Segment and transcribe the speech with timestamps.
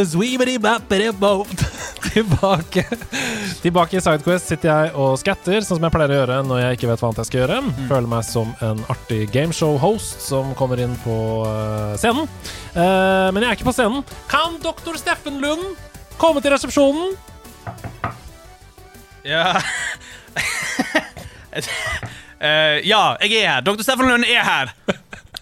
[0.08, 1.46] Sweebity-bappity-bo.
[2.14, 2.84] Tilbake.
[3.62, 6.78] Tilbake i Sidequest sitter jeg og skatter, sånn som jeg pleier å gjøre når jeg
[6.78, 7.58] ikke vet hva annet jeg skal gjøre.
[7.90, 11.18] Føler meg som en artig gameshow-host som kommer inn på
[11.50, 12.30] eh, scenen.
[12.74, 14.06] Eh, men jeg er ikke på scenen.
[14.32, 15.66] Kan doktor Steffen Lund
[16.22, 17.16] komme til resepsjonen?
[19.28, 19.58] Ja
[22.38, 23.62] Eh, Ja, jeg er her.
[23.66, 23.82] Dr.
[23.82, 24.70] Steffen Lund er her.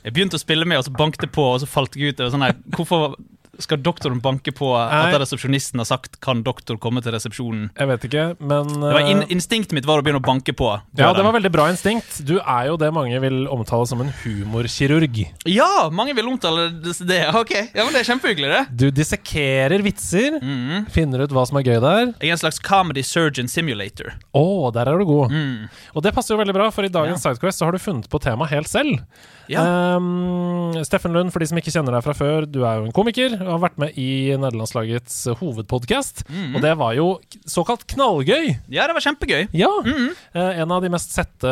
[0.06, 2.20] Jeg begynte å spille med, og så banket det på, og så falt jeg ut.
[2.22, 3.16] Og sånn her, Hvorfor
[3.60, 7.70] skal doktoren banke på etter resepsjonisten har sagt 'kan doktor komme til resepsjonen'?
[7.78, 10.54] Jeg vet ikke, men Det var in eh, Instinktet mitt var å begynne å banke
[10.56, 10.70] på.
[10.98, 12.24] Ja, det var veldig bra instinkt.
[12.26, 15.28] Du er jo det mange vil omtale som en humorkirurg.
[15.46, 17.22] Ja, mange vil omtale det.
[17.36, 18.78] Ok, ja, men Det er kjempehyggelig, det.
[18.78, 20.88] Du dissekerer vitser, Mm.
[20.90, 22.14] finner ut hva som er gøy der.
[22.20, 24.14] Jeg er en slags comedy surgeon simulator.
[24.34, 25.32] Å, der er du god.
[25.32, 25.70] Mm.
[25.96, 28.20] Og det passer jo veldig bra, for i dagens Sidequest så har du funnet på
[28.20, 29.00] temaet helt selv.
[29.48, 29.96] Ja.
[29.98, 32.92] Um, Steffen Lund, for de som ikke kjenner deg fra før, du er jo en
[32.96, 36.26] komiker og har vært med i nederlandslagets hovedpodkast.
[36.30, 36.56] Mm.
[36.56, 37.08] Og det var jo
[37.50, 38.56] såkalt knallgøy!
[38.74, 39.48] Ja, det var kjempegøy.
[39.56, 39.72] Ja!
[39.86, 40.10] Mm.
[40.36, 41.52] Eh, en av de mest sette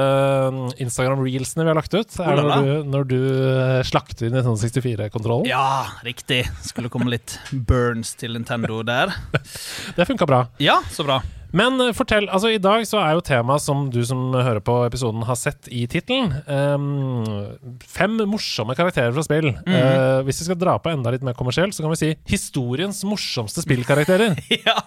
[0.53, 5.49] mm, Instagram-reelsene vi har lagt ut, er når du, når du eh, slakter 1964-kontrollen.
[5.49, 6.43] Ja, riktig.
[6.65, 9.13] Skulle komme litt burns til Nintendo der.
[9.97, 10.45] Det funka bra.
[10.63, 11.21] Ja, så bra.
[11.53, 14.79] Men eh, fortell, altså i dag så er jo temaet som du som hører på
[14.87, 19.51] episoden har sett i tittelen, um, fem morsomme karakterer fra spill.
[19.53, 23.03] Eh, hvis vi skal dra på enda litt mer kommersielt, så kan vi si historiens
[23.05, 24.33] morsomste spillkarakterer.
[24.67, 24.79] ja,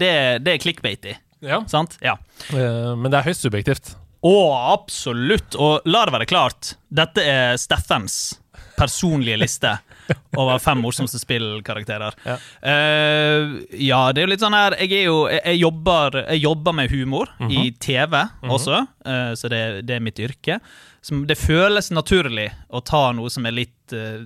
[0.00, 0.10] det,
[0.46, 1.60] det er clickbaity, ja.
[1.70, 1.98] sant?
[2.04, 2.16] Ja.
[2.48, 3.92] Uh, men det er høyst subjektivt.
[4.26, 4.36] Å,
[4.72, 5.54] absolutt.
[5.60, 8.38] Og la det være klart, dette er Steffens
[8.76, 9.76] personlige liste
[10.36, 12.16] over fem morsomste spillkarakterer.
[12.26, 12.36] Ja.
[12.62, 16.76] Uh, ja, det er jo litt sånn her Jeg, jo, jeg, jeg, jobber, jeg jobber
[16.76, 20.60] med humor i TV også, uh, så det, det er mitt yrke.
[21.06, 24.18] Som det føles naturlig å ta noe som er litt uh,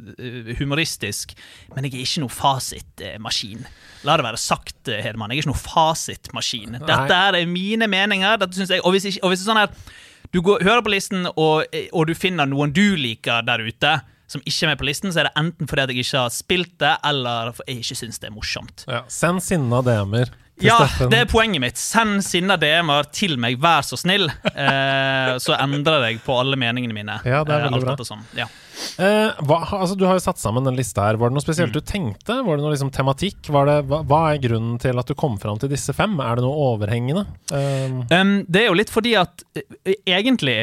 [0.60, 1.34] humoristisk,
[1.74, 3.66] men jeg er ikke noe fasitmaskin.
[4.08, 5.32] La det være sagt, Hedman.
[5.34, 6.78] Jeg er ikke noe fasitmaskin.
[6.80, 8.40] Dette er mine meninger.
[8.40, 9.98] Dette synes jeg, og hvis, ikke, og hvis det er sånn her
[10.30, 13.96] du går, hører på listen, og, og du finner noen du liker der ute,
[14.30, 16.30] som ikke er med på listen, så er det enten fordi at jeg ikke har
[16.34, 18.86] spilt det, eller fordi jeg ikke syns det er morsomt.
[18.86, 19.02] Ja.
[19.10, 20.30] Send sinna DM-er
[20.60, 21.08] Ja, Steffen.
[21.10, 21.78] det er poenget mitt.
[21.80, 24.26] Send sinna DM-er til meg, vær så snill.
[24.28, 27.14] Eh, så endrer jeg på alle meningene mine.
[27.24, 28.04] Ja, det er eh, veldig bra.
[28.04, 28.20] Sånn.
[28.36, 28.44] Ja.
[29.00, 31.16] Eh, hva, altså, du har jo satt sammen den lista her.
[31.20, 32.36] Var det noe spesielt du tenkte?
[32.44, 33.48] Var det noe liksom tematikk?
[33.56, 36.18] Var det, hva, hva er grunnen til at du kom fram til disse fem?
[36.20, 37.24] Er det noe overhengende?
[37.50, 37.88] Eh,
[38.20, 40.60] Um, det er jo litt fordi at eh, egentlig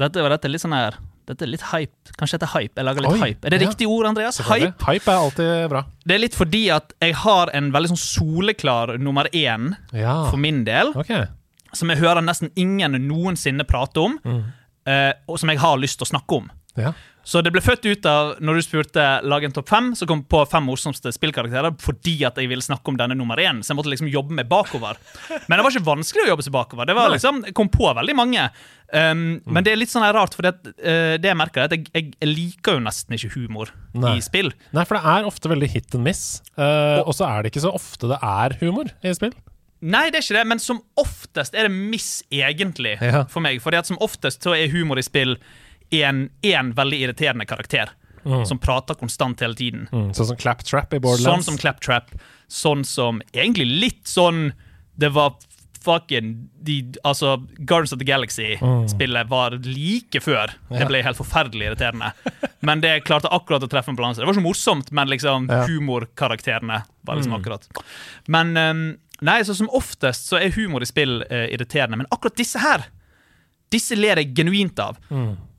[0.00, 0.94] Dette, dette er litt sånn her
[1.30, 2.12] Dette er litt hype.
[2.18, 2.74] Kanskje dette er hype?
[2.80, 3.46] Jeg lager litt Oi, hype.
[3.46, 3.68] Er det ja.
[3.68, 4.40] riktig ord, Andreas?
[4.48, 4.72] Hype?
[4.86, 5.82] Hype er alltid bra.
[6.06, 10.24] Det er litt fordi at jeg har en veldig sånn soleklar nummer én Ja.
[10.30, 11.26] for min del, Okay.
[11.72, 14.44] som jeg hører nesten ingen noensinne prate om, Mm.
[14.86, 16.50] eh, og som jeg har lyst til å snakke om.
[16.78, 16.92] Ja.
[17.26, 20.22] Så det ble født ut av, når du spurte lag en topp fem, så kom
[20.24, 23.60] på fem morsomste spillkarakterer fordi at jeg ville snakke om denne nummer én.
[23.62, 24.98] Så jeg måtte liksom jobbe meg bakover.
[25.46, 26.88] Men det var ikke vanskelig å jobbe seg bakover.
[26.88, 28.48] Det var liksom, Jeg kom på veldig mange.
[28.90, 31.76] Um, Men det er litt sånn rart, for det, uh, det jeg merker, er at
[31.76, 34.16] jeg, jeg, liker jo nesten ikke humor Nei.
[34.18, 34.50] i spill.
[34.74, 36.24] Nei, for det er ofte veldig hit and miss.
[36.56, 39.36] Uh, og så er det ikke så ofte det er humor i spill.
[39.80, 43.24] Nei, det er ikke det, men som oftest er det miss, egentlig, Ja.
[43.30, 43.62] for meg.
[43.64, 45.38] At som oftest så er humor i spill
[45.90, 47.90] en, en veldig irriterende karakter.
[48.46, 49.86] Som prater konstant hele tiden.
[49.92, 51.46] Mm, sånn som Claptrap i Borderlands?
[51.46, 52.10] Sånn som Claptrap.
[52.52, 54.50] Sånn som Egentlig litt sånn
[55.00, 55.38] Det var
[55.80, 60.52] fucking de, Altså, Guardians of the Galaxy-spillet var like før.
[60.68, 62.12] Det ble helt forferdelig irriterende.
[62.60, 64.20] Men det klarte akkurat å treffe en balanse.
[64.20, 65.62] Det var så morsomt, men liksom Ja.
[65.66, 67.64] humorkarakterene var liksom akkurat.
[68.28, 72.36] Men ehm, Nei, så som oftest så er humor i spill uh, irriterende, men akkurat
[72.36, 72.86] disse her
[73.70, 74.96] disse ler jeg genuint av.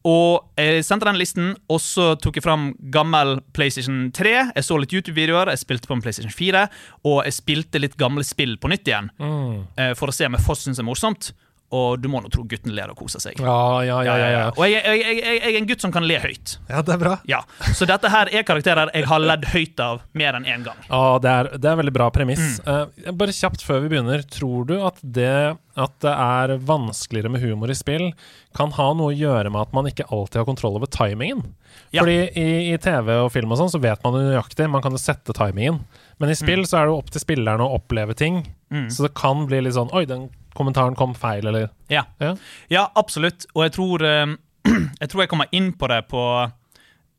[0.07, 4.33] Og jeg sendte den listen, og så tok jeg fram gammel PlayStation 3.
[4.56, 6.65] Jeg så litt YouTube-videoer, jeg spilte på en PlayStation 4,
[7.06, 9.12] og jeg spilte litt gamle spill på nytt igjen.
[9.21, 9.62] Mm.
[9.77, 11.31] eh, For å se om jeg fortsatt syns det er morsomt.
[11.71, 13.39] Og du må nå tro gutten ler og koser seg.
[13.39, 14.15] Ja, ja, ja.
[14.19, 14.44] ja.
[14.51, 16.57] Og jeg, jeg, jeg, jeg, er en gutt som kan le høyt.
[16.68, 17.15] ja det er bra.
[17.29, 17.41] Ja,
[17.77, 20.79] Så dette her er karakterer jeg har ledd høyt av mer enn én gang.
[20.89, 22.59] Ja, det er, det er veldig bra premiss.
[22.68, 24.25] Eh, bare kjapt før vi begynner.
[24.27, 28.09] Tror du at det at det er vanskeligere med humor i spill,
[28.57, 31.53] kan ha noe å gjøre med at man ikke alltid har kontroll over timingen?
[31.95, 32.01] Ja.
[32.01, 34.95] Fordi i, i TV og film og sånn, så vet man det nøyaktig, man kan
[34.95, 35.79] jo sette timingen.
[36.19, 38.44] Men i spill så er det jo opp til spillerne å oppleve ting.
[38.91, 42.36] Så det kan bli litt sånn Oi, den kommentaren kom feil, eller Ja, Ja.
[42.69, 43.45] ja absolutt.
[43.56, 44.36] Og jeg tror eh,
[45.01, 46.24] Jeg tror jeg kommer inn på det på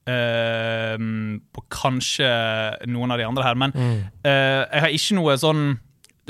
[0.09, 0.97] uh,
[1.53, 2.29] På kanskje
[2.91, 5.65] noen av de andre her, men eh, jeg har ikke noe sånn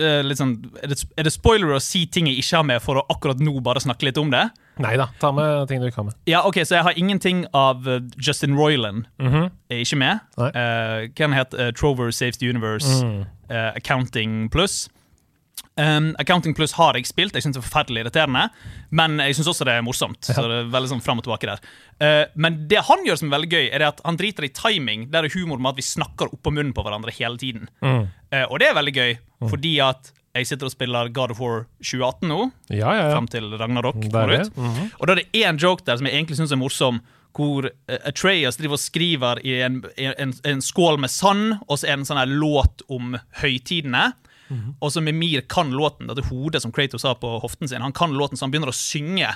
[0.00, 2.96] er, sånn, er, det, er det spoiler å si ting jeg ikke har med, for
[2.96, 4.46] å akkurat nå bare snakke litt om det?
[4.80, 6.16] Nei da, ta med ting du ikke har med.
[6.30, 10.24] Ja, ok, Så jeg har ingenting av eh, Justin Roiland er ikke med.
[10.40, 10.48] Nei.
[10.56, 14.88] Uh, hva het uh, Trover Saves the Universe, uh, Accounting Plus.
[15.76, 18.48] Um, Accounting Plus har jeg spilt, jeg synes det er forferdelig irriterende.
[18.90, 20.20] Men jeg syns også det er morsomt.
[20.26, 21.62] Så det er veldig sånn frem og tilbake der
[22.04, 24.52] uh, Men det han gjør som er veldig gøy, er det at han driter i
[24.56, 25.06] timing.
[25.12, 27.70] Der er humor med at vi snakker oppå munnen på hverandre hele tiden.
[28.32, 29.16] Eh, og det er veldig gøy,
[29.50, 32.38] fordi at jeg sitter og spiller God of War 2018 nå,
[32.72, 33.08] Ja, ja, ja.
[33.12, 34.56] fram til Ragnarok Det ut.
[34.56, 34.90] Mm -hmm.
[34.98, 37.00] Og da er det én joke der som jeg egentlig syns er morsom,
[37.32, 41.86] hvor uh, Atreas driver og skriver i en, en, en skål med sand, og så
[41.86, 44.12] er det en sånn her låt om høytidene.
[44.80, 48.12] Og så Mimir kan låten, dette hodet som Kratos har på hoften sin, han kan
[48.12, 49.34] låten, så han begynner å synge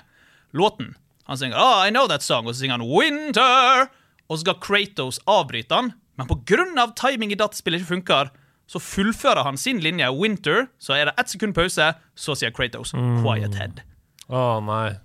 [0.52, 0.94] låten.
[1.26, 3.88] Han synger oh, I know that song, og så synger han Winter!
[4.26, 8.30] Og så skal Kratos avbryte han, men av timing i dataspillet ikke funker,
[8.66, 12.92] så fullfører han sin linje Winter, så er det ett sekund pause, så sier Kratos
[13.22, 13.82] Quiet Head.
[14.26, 14.96] Å nei.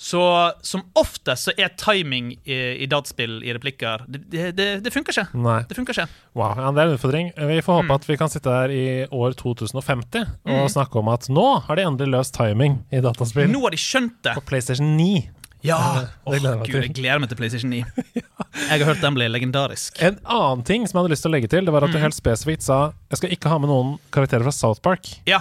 [0.00, 0.20] Så
[0.64, 4.22] som oftest så er timing i, i dataspill i replikker Det,
[4.56, 5.26] det, det, funker ikke.
[5.36, 5.58] Nei.
[5.68, 6.06] Det funker ikke.
[6.40, 7.28] Wow, ja, Det er en utfordring.
[7.36, 7.82] Vi får Mm.
[7.90, 10.24] håpe at vi kan sitte her i år 2050
[10.56, 13.82] og snakke om at nå har de endelig løst timing i dataspill Nå har de
[13.82, 14.32] skjønt det.
[14.38, 15.28] på PlayStation 9.
[15.68, 15.76] Ja!
[16.24, 16.32] Åh.
[16.64, 17.84] Gud, jeg gleder meg til PlayStation 9.
[18.70, 20.00] Jeg har hørt den ble legendarisk.
[20.02, 21.98] En annen ting som jeg hadde lyst til å legge til, det var at du
[22.02, 22.78] helt spesifikt sa
[23.12, 25.06] jeg skal ikke ha med noen karakterer fra South Park.
[25.28, 25.38] Ja.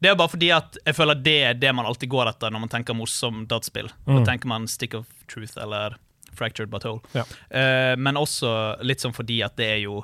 [0.00, 2.64] Det er bare fordi at jeg føler det er det man alltid går etter når
[2.66, 3.90] man tenker morsom dataspill.
[4.06, 5.96] Da tenker man Stick of Truth eller
[6.36, 7.00] Fractured But Whole.
[7.16, 7.24] Ja.
[7.48, 8.50] Uh, men også
[8.84, 10.02] litt sånn fordi at det er jo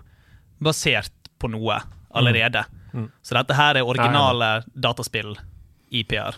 [0.62, 1.12] basert
[1.43, 1.81] på noe
[2.12, 2.65] allerede.
[3.25, 6.37] Så dette her er originale dataspill-IP-er.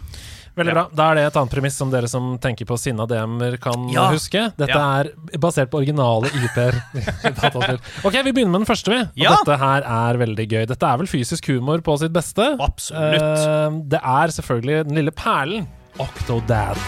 [0.57, 0.85] Veldig bra.
[0.95, 4.09] Da er det et annet premiss som dere som tenker på sinna DM-er kan Ja.
[4.13, 4.53] huske.
[4.57, 5.01] Dette Ja.
[5.01, 6.79] er basert på originale IP-er.
[8.05, 9.01] Ok, vi begynner med den første, vi.
[9.01, 9.37] Og Ja.
[9.43, 10.67] dette her er veldig gøy.
[10.67, 12.57] Dette er vel fysisk humor på sitt beste.
[12.61, 13.21] Absolutt.
[13.23, 15.67] Uh, det er selvfølgelig den lille perlen
[15.99, 16.79] Octodad.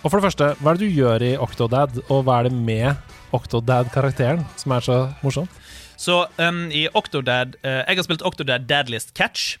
[0.00, 2.56] Og for det første, hva er det du gjør i Octodad, og hva er det
[2.56, 5.58] med Octodad-karakteren som er så morsomt?
[6.00, 9.58] Så um, i Octodad uh, Jeg har spilt Octodad Dadlist Catch.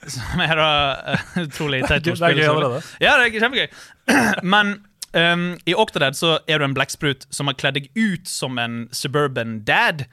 [0.10, 0.70] Som er da
[1.14, 2.80] uh, utrolig teit gøy allerede.
[2.98, 3.68] Ja, det er kjempegøy.
[4.54, 4.72] Men
[5.14, 8.88] um, i Octodad så er du en blekksprut som har kledd deg ut som en
[8.96, 10.08] suburban dad.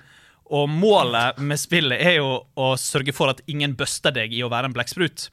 [0.54, 4.52] Og målet med spillet er jo å sørge for at ingen buster deg i å
[4.54, 5.32] være en blekksprut.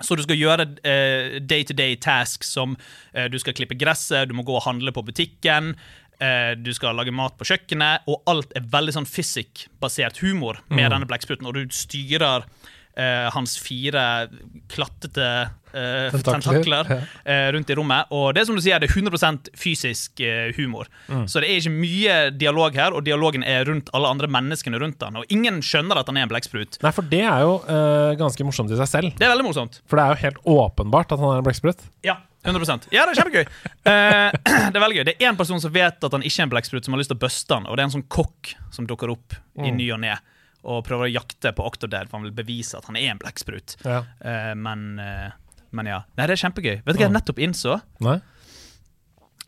[0.00, 2.76] Så du skal gjøre eh, day-to-day tasks som
[3.12, 5.74] eh, du skal klippe gresset, du må gå og handle på butikken,
[6.18, 10.90] eh, du skal lage mat på kjøkkenet, og alt er veldig sånn physic-basert humor med
[10.94, 12.48] denne blekkspruten, og du styrer
[12.96, 14.28] eh, hans fire
[14.72, 15.28] klattete
[15.72, 16.90] eh, Tentakler, tentakler
[17.24, 18.10] eh, rundt i rommet.
[18.14, 20.90] Og det er som du sier, det er 100% fysisk eh, humor.
[21.26, 25.02] Så det er ikke mye dialog her, og dialogen er rundt alle andre menneskene rundt
[25.04, 25.20] han.
[25.22, 26.80] Og ingen skjønner at han er en blekksprut.
[26.82, 29.16] Nei, for det er jo eh, ganske morsomt i seg selv.
[29.18, 29.80] Det er veldig morsomt.
[29.86, 31.88] For det er jo helt åpenbart at han er en blekksprut.
[32.06, 33.44] Ja, 100% Ja, det er kjempegøy.
[33.86, 34.34] Uh,
[34.72, 35.04] det er veldig gøy.
[35.06, 37.12] Det er én person som vet at han ikke er en blekksprut, som har lyst
[37.12, 39.86] til å buste han, og det er en sånn kokk som dukker opp i ny
[39.94, 40.16] og ne
[40.62, 43.76] og prøver å jakte på Octodad, for han vil bevise at han er en blekksprut.
[43.82, 44.02] Ja.
[44.22, 46.02] Uh, men, uh, men ja.
[46.18, 46.76] Nei, det er kjempegøy.
[46.84, 47.80] Vet du hva jeg nettopp innså?
[48.04, 48.20] Nei?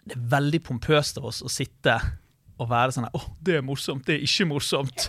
[0.04, 1.96] Det er veldig pompøst av oss å sitte
[2.54, 5.08] og være sånn Åh, det er morsomt, det er ikke morsomt.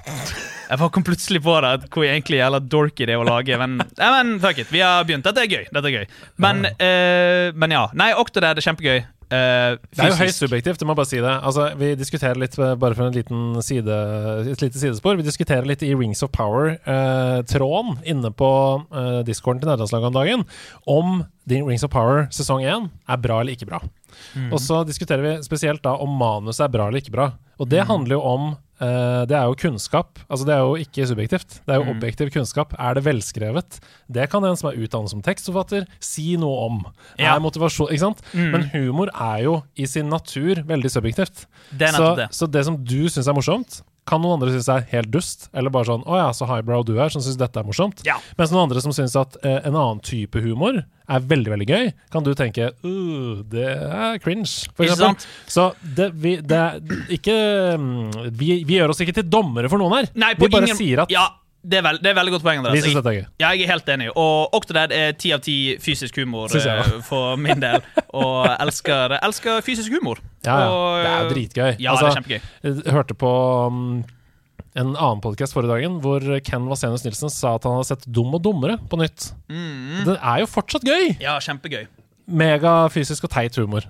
[0.65, 3.57] Jeg bare kom plutselig på det, hvor egentlig jævla dorky det er å lage.
[3.61, 5.27] Men, ja, men fuck it, vi har begynt.
[5.27, 5.67] Dette er gøy.
[5.69, 6.07] Dette er gøy.
[6.41, 7.83] Men, uh, men ja.
[7.97, 9.03] Nei, Octodad er kjempegøy.
[9.33, 11.33] Eh, Det er jo høyst subjektivt, du må bare si det.
[11.41, 13.89] Altså, vi diskuterer litt, eh, bare for en liten side,
[14.51, 18.49] et lite sidespor, vi diskuterer litt i Rings of Power-tråden inne på
[18.91, 20.45] uh, discorden til Nederlandslaget om dagen,
[20.87, 23.81] om din Rings of Power sesong 1 er bra eller ikke bra.
[24.51, 27.31] Og så diskuterer vi spesielt da om manuset er bra eller ikke bra.
[27.59, 30.19] Og det handler jo om eh, det er jo kunnskap.
[30.29, 31.61] Altså Det er jo ikke subjektivt.
[31.65, 31.97] Det er jo Mm.
[31.97, 32.73] objektiv kunnskap.
[32.79, 33.79] Er det velskrevet?
[34.11, 36.85] Det kan en som er utdannet som tekstforfatter, si noe om.
[37.17, 37.35] Ja.
[37.35, 38.21] Er motivasjon, ikke sant?
[38.33, 38.51] Mm.
[38.51, 41.45] Men humor er jo i sin natur veldig subjektivt.
[41.71, 44.85] Det er Så, så det som du syns er morsomt, kan noen andre synes er
[44.91, 45.47] helt dust.
[45.53, 48.05] Eller bare sånn 'Å ja, så highbrow du er, som syns dette er morsomt'.
[48.05, 48.19] Ja.
[48.37, 51.91] Mens noen andre som syns at eh, en annen type humor er veldig veldig gøy,
[52.13, 55.25] kan du tenke uh, det er cringe, for eksempel.
[55.45, 56.79] Så det, vi, det er
[57.13, 57.35] ikke
[57.77, 60.09] mm, vi, vi gjør oss ikke til dommere for noen her.
[60.17, 61.27] Nei, på vi bare ingen sier at Ja,
[61.65, 62.61] det er, veld, det er veldig godt poeng.
[62.61, 63.11] vi altså.
[63.13, 64.09] Jeg, ja, jeg er helt enig.
[64.13, 67.81] Og Octodad er ti av ti fysisk humor eh, for min del.
[68.13, 70.21] Og elsker, elsker fysisk humor.
[70.45, 70.67] Ja, ja.
[70.69, 71.71] Og, Det er jo dritgøy.
[71.79, 72.85] Ja, Altså, det er kjempegøy.
[72.85, 73.31] Jeg hørte på
[73.71, 73.81] um,
[74.75, 78.33] en annen podkast forrige dagen hvor Ken Vasenius Nilsen sa at han hadde sett Dum
[78.35, 79.31] og dummere på nytt.
[79.49, 80.03] Mm.
[80.05, 81.15] Det er jo fortsatt gøy!
[81.23, 81.87] Ja, kjempegøy.
[82.25, 83.85] Megafysisk og teit humor.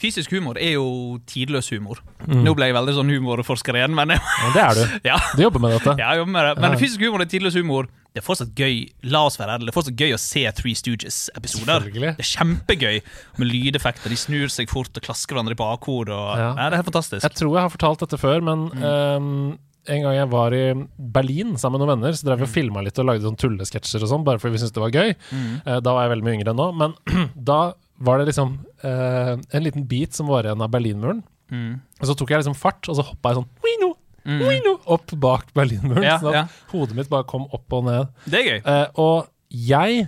[0.00, 2.00] Fysisk humor er jo tidløs humor.
[2.26, 2.40] Mm.
[2.44, 4.98] Nå ble jeg veldig sånn humorforsker igjen, men Ja, det er du.
[5.10, 5.94] ja, Du jobber med dette.
[6.00, 6.54] ja, jeg jobber med det.
[6.60, 6.78] Men Ja.
[6.78, 9.78] fysisk humor er tidløs humor Det er fortsatt gøy La oss være ærlige, det er
[9.80, 11.88] fortsatt gøy å se Three Stooges-episoder.
[11.92, 13.00] Det er kjempegøy
[13.38, 14.08] med lydeffekter.
[14.12, 16.14] De snur seg fort og klasker hverandre i bakhodet.
[16.14, 16.52] Og, Ja.
[16.54, 17.22] det er helt fantastisk.
[17.22, 18.82] Jeg tror jeg har fortalt dette før, men Mm.
[18.84, 22.48] um en gang jeg var i Berlin sammen med noen venner, så drev vi og
[22.48, 25.14] filma litt og lagde sånn tullesketsjer og sånn, bare fordi vi syntes det var gøy.
[25.30, 25.62] Mm.
[25.66, 26.94] Eh, da var jeg veldig mye yngre enn nå, men
[27.44, 31.22] da var det liksom eh, en liten bit som var igjen av Berlinmuren.
[31.52, 31.76] Mm.
[32.00, 33.92] Og så tok jeg liksom fart, og så hoppa jeg sånn «Wino,
[34.24, 34.38] Mm.
[34.40, 36.00] wino», opp bak Berlinmuren.
[36.02, 36.44] Ja, sånn at ja.
[36.72, 38.06] hodet mitt bare kom opp og ned.
[38.24, 38.60] Det er gøy.
[38.64, 40.06] Eh, og jeg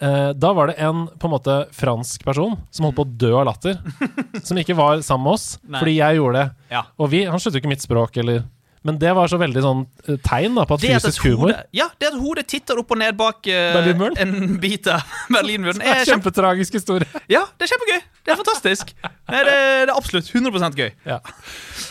[0.00, 3.34] eh, Da var det en på en måte fransk person som holdt på å dø
[3.42, 3.76] av latter.
[4.48, 5.76] som ikke var sammen med oss, Nei.
[5.82, 6.48] fordi jeg gjorde det.
[6.72, 6.82] Ja.
[6.96, 8.46] Og vi, han skjønte jo ikke mitt språk, eller
[8.84, 11.48] Men det var så veldig sånn eh, tegn da på at Det at, fysisk humor
[11.48, 15.80] hodet, ja, det at hodet titter opp og ned bak uh, en bit av Berlinmuren,
[15.80, 16.28] Det er er en kjempe...
[16.28, 17.08] kjempetragisk historie.
[17.34, 18.02] Ja, det er kjempegøy.
[18.24, 18.92] Det er fantastisk.
[19.00, 20.92] Det, det er absolutt 100% gøy.
[21.08, 21.18] Ja.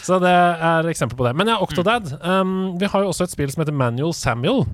[0.06, 1.34] Så det er eksempel på det.
[1.38, 2.14] Men ja, Octodad.
[2.22, 2.30] Mm.
[2.30, 4.66] Um, vi har jo også et spill som heter Manual Samuel.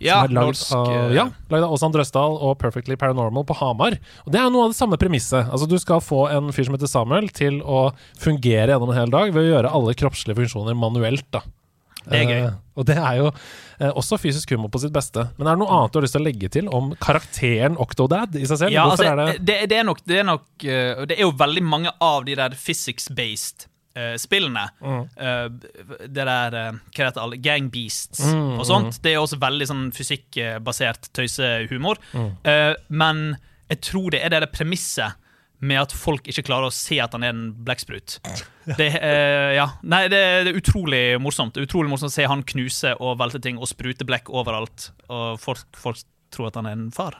[0.00, 1.26] Ja, som er lagd av, eh, ja,
[1.58, 3.98] av Åsan Drøsdal og Perfectly Paranormal på Hamar.
[4.26, 5.50] Og Det er noe av det samme premisset.
[5.50, 9.10] Altså Du skal få en fyr som heter Samuel, til å fungere gjennom en hel
[9.10, 11.26] dag ved å gjøre alle kroppslige funksjoner manuelt.
[11.30, 11.42] da
[12.08, 12.46] Det er gøy.
[12.46, 15.28] Uh, og det er jo uh, også fysisk humor på sitt beste.
[15.38, 18.34] Men er det noe annet du har lyst til å legge til om karakteren Octodad
[18.36, 18.72] i seg selv?
[18.72, 21.34] Ja, altså, er det det, det er nok Det er nok uh, Det er jo
[21.36, 23.68] veldig mange av de der physics-based
[23.98, 24.66] eh, spillene.
[24.80, 25.00] Mm.
[25.16, 29.00] Uh, det der uh, Hva heter alle Gang Beasts Mm, og sånt.
[29.02, 31.98] Det er også veldig sånn fysikkbasert tøysehumor.
[32.14, 32.28] Mm.
[32.92, 33.22] Men
[33.70, 35.18] jeg tror det er det der premisset
[35.62, 38.18] med at folk ikke klarer å se at han er en blekksprut.
[38.78, 38.88] Det,
[39.56, 39.68] ja.
[39.82, 41.54] Nei, det, det er utrolig morsomt.
[41.54, 44.90] Det er utrolig morsomt å se han knuse og velte ting og sprute blekk overalt.
[45.08, 46.02] Og folk, folk
[46.34, 47.18] tror at han er en far.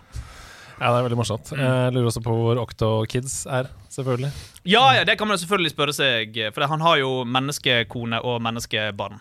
[0.82, 1.52] Ja, det er veldig morsomt.
[1.54, 1.60] Mm.
[1.62, 4.32] Jeg lurer også på hvor Octo Kids er, selvfølgelig.
[4.66, 9.20] Ja, ja, det kan man selvfølgelig spørre seg, for han har jo menneskekone og menneskebarn.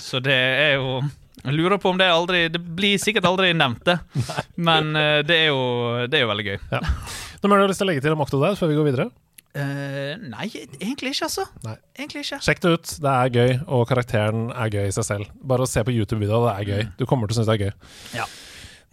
[0.00, 0.98] Så det er jo
[1.44, 3.98] Jeg lurer på om det aldri Det blir sikkert aldri nevnt, det.
[4.68, 6.58] Men eh, det er, jo, det er jo veldig gøy.
[6.72, 9.08] Noe mer du har lyst til å legge til om Octodad før vi går videre?
[9.56, 10.50] Uh, nei,
[10.82, 11.46] egentlig ikke, altså.
[11.64, 11.76] Nei.
[11.96, 12.40] Egentlig ikke.
[12.44, 12.90] Sjekk det ut.
[13.06, 15.30] Det er gøy, og karakteren er gøy i seg selv.
[15.40, 16.90] Bare å se på YouTube-videoer, det er gøy.
[16.98, 17.94] Du kommer til å synes det er gøy.
[18.18, 18.26] Ja.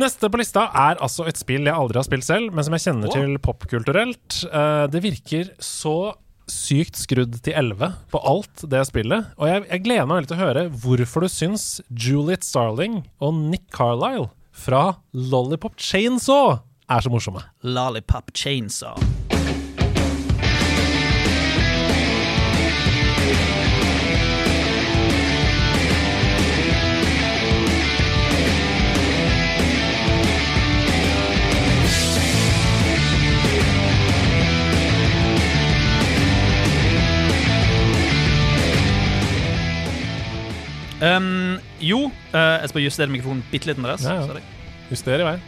[0.02, 2.82] Neste på lista er altså et spill jeg aldri har spilt selv, men som jeg
[2.88, 3.14] kjenner Wow.
[3.14, 4.40] til popkulturelt.
[4.50, 6.16] Eh, det virker så
[6.50, 9.30] sykt skrudd til 11 på alt det spillet.
[9.38, 13.34] Og jeg, jeg gleder meg veldig til å høre hvorfor du syns Juliet Starling og
[13.54, 16.60] Nick Carlisle fra Lollipop Chainsaw
[16.92, 17.46] er så morsomme.
[17.64, 18.98] Lollipop Chainsaw.
[41.04, 43.82] Um, jo, uh, jeg skal justere mikrofonen bitte litt.
[43.82, 44.06] Andreas.
[44.08, 44.46] Ja, ja.
[44.94, 45.40] Juster i vei.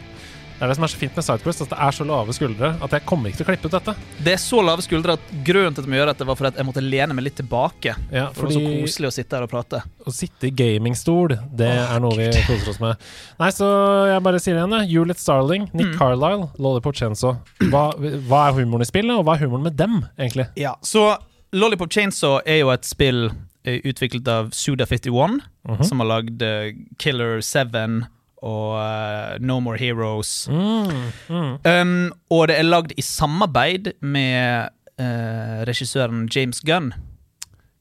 [0.56, 2.68] Det er det som er så fint med Sidequest, at det er så lave skuldre
[2.80, 3.92] at jeg kommer ikke til å klippe ut dette.
[4.24, 6.60] Det er så lave skuldre at grunnen til at vi gjør dette, var fordi at
[6.62, 7.92] jeg måtte lene meg litt tilbake.
[8.08, 9.82] Ja, For det var så koselig å sitte her og prate.
[10.08, 13.04] å sitte i gamingstol, det er noe vi koser oss med.
[13.42, 13.68] Nei, så
[14.14, 14.88] jeg bare sier det igjen.
[14.94, 15.98] Juliet Starling, Nick Mm.
[16.00, 17.36] Carlisle, Lollipop Chainsaw.
[17.68, 17.90] Hva,
[18.24, 20.48] hva er humoren i spillet, og hva er humoren med dem, egentlig?
[20.56, 21.04] Ja, Så
[21.52, 23.26] Lollipop Chainsaw er jo et spill
[23.66, 25.84] utviklet av Suda51, Mhm.
[25.84, 28.06] som har lagd eh, Killer 7
[28.42, 30.46] og uh, No More Heroes.
[30.48, 31.58] Mm, mm.
[31.64, 34.68] Um, og det er lagd i samarbeid med
[35.00, 36.92] uh, regissøren James Gunn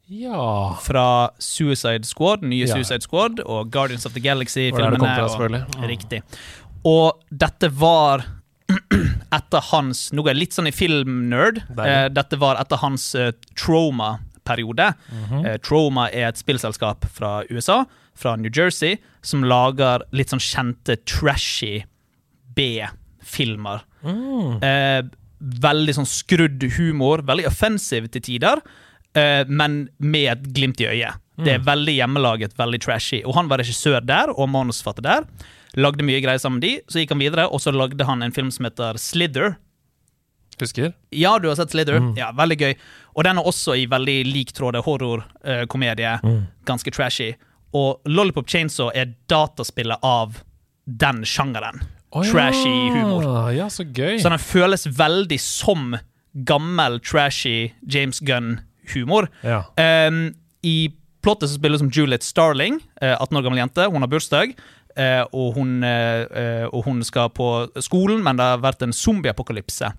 [0.07, 2.73] Ja fra Suicide Squad, nye Ja.
[2.75, 5.65] Suicide Squad og Guardians of the Galaxy-filmene.
[5.75, 5.87] Mm.
[5.89, 6.21] Riktig.
[6.85, 8.23] Og dette var
[9.35, 11.63] etter hans Nå er jeg litt sånn i filmnerd.
[11.77, 14.93] Eh, dette var etter hans eh, trauma periode.
[15.45, 17.83] Eh, Troma er et spillselskap fra USA,
[18.15, 21.83] fra New Jersey, som lager litt sånn kjente trashy
[22.55, 23.83] B-filmer.
[24.63, 25.01] Eh,
[25.65, 28.61] veldig sånn skrudd humor, veldig offensive til tider,
[29.15, 31.21] eh, men med et glimt i øyet.
[31.35, 33.17] Det er veldig hjemmelaget, veldig trashy.
[33.25, 35.25] Og han var regissør der, og manusforfatter der.
[35.75, 38.31] Lagde mye greier sammen med de, så gikk han videre, og så lagde han en
[38.31, 39.57] film som heter Slither.
[40.61, 40.93] Husker?
[41.11, 41.99] Ja, du har sett Slither?
[42.19, 42.73] Ja, veldig gøy.
[43.15, 46.17] Og den er også i veldig lik tråd horror-komedie.
[46.67, 47.33] Ganske trashy.
[47.75, 50.39] Og Lollipop Chainsaw er dataspillet av
[50.85, 51.81] den sjangeren.
[52.15, 52.91] Å, Trashy ja.
[52.95, 53.25] humor.
[53.51, 54.19] Ja, så gøy.
[54.21, 55.97] Så den føles veldig som
[56.47, 59.27] gammel, trashy James Gunn-humor.
[59.43, 59.63] Ja.
[59.75, 60.29] Um,
[60.63, 60.93] I
[61.25, 63.87] plottet så spiller hun som Juliet Starling, eh, 18 år gammel jente.
[63.91, 64.55] Hun har bursdag,
[64.95, 67.49] eh, og, hun, eh, eh, og hun skal på
[67.81, 69.91] skolen, men det har vært en zombieapokalypse.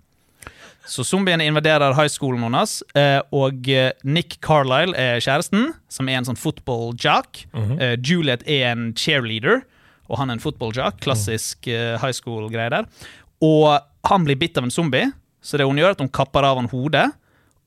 [0.87, 6.21] Så zombiene invaderer high schoolen hennes, eh, og eh, Nick Carlisle er kjæresten, som er
[6.21, 7.47] en sånn football jock.
[7.53, 8.07] -hmm.
[8.07, 9.63] Juliet er en cheerleader,
[10.09, 11.01] og han er en football jock.
[11.01, 12.87] Klassisk eh, high school-greie der.
[13.43, 15.11] Og han blir bitt av en zombie,
[15.43, 17.11] så det hun gjør, er at hun kapper av han hodet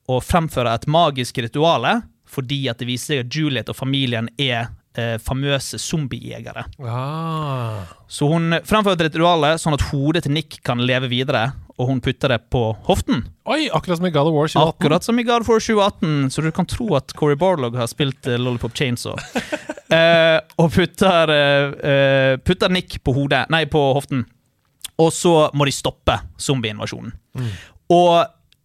[0.10, 4.70] og fremfører et magisk rituale fordi at det viser seg at Juliet og familien er
[4.98, 6.66] eh, famøse zombiejegere.
[6.86, 7.90] Ah.
[8.08, 12.02] Så hun fremfører et ritual sånn at hodet til Nick kan leve videre, og hun
[12.04, 13.24] putter det på hoften.
[13.48, 14.74] Oi, akkurat som i God of War 2018.
[14.76, 17.88] Akkurat som i God of War 2018, så du kan tro at Corey Barlog har
[17.92, 19.18] spilt eh, Lollipop Chainsaw.
[19.90, 24.20] Eh, og putter, eh, eh, putter Nick på hodet, nei, på hoften.
[25.02, 27.16] Og så må de stoppe zombieinvasjonen.
[27.90, 28.12] Og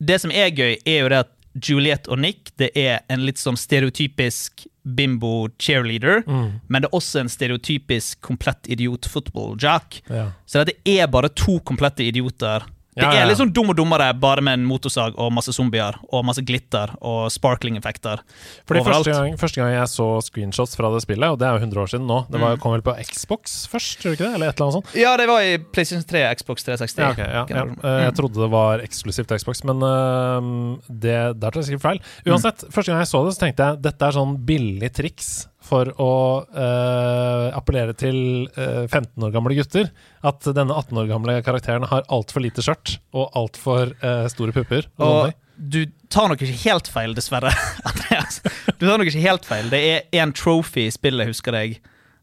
[0.04, 3.40] det som er gøy, er jo det at Juliet og Nick det er en litt
[3.40, 6.22] sånn stereotypisk bimbo cheerleader,
[6.68, 10.02] men det er også en stereotypisk komplett idiot football jack.
[10.12, 10.30] Ja.
[10.46, 12.66] Så dette er bare to komplette idioter.
[12.94, 16.24] Det er litt sånn dum og dummere, bare med en motorsag og masse zombier og
[16.24, 18.20] masse glitter og sparkling-effekter.
[18.68, 19.04] Fordi overalt.
[19.08, 21.82] første gang, første gang jeg så screenshots fra det spillet, og det er jo 100
[21.82, 22.44] år siden nå Det Mm.
[22.46, 24.34] var, kom vel på Xbox først, tror du ikke det?
[24.34, 24.94] Eller et eller annet sånt?
[24.94, 26.98] Ja, det var i PlayStation 3, Xbox 360.
[27.02, 27.64] Ja, okay, ja, ja.
[27.82, 31.82] Eh, Jeg trodde det var eksklusivt til Xbox, men uh, det, der tar jeg sikkert
[31.88, 32.00] feil.
[32.30, 35.88] Uansett, første gang jeg så det, så tenkte jeg dette er sånn billig triks for
[36.00, 38.18] å eh, appellere til
[38.52, 39.88] eh, 15 år gamle gutter.
[40.26, 44.88] At denne 18 år gamle karakteren har altfor lite skjørt og altfor uh, store pupper.
[44.98, 47.52] Og Og du tar nok ikke helt feil, dessverre.
[47.88, 48.40] Andreas.
[48.78, 49.70] Du tar nok ikke helt feil.
[49.72, 51.78] Det er en trophy i spillet, husker jeg,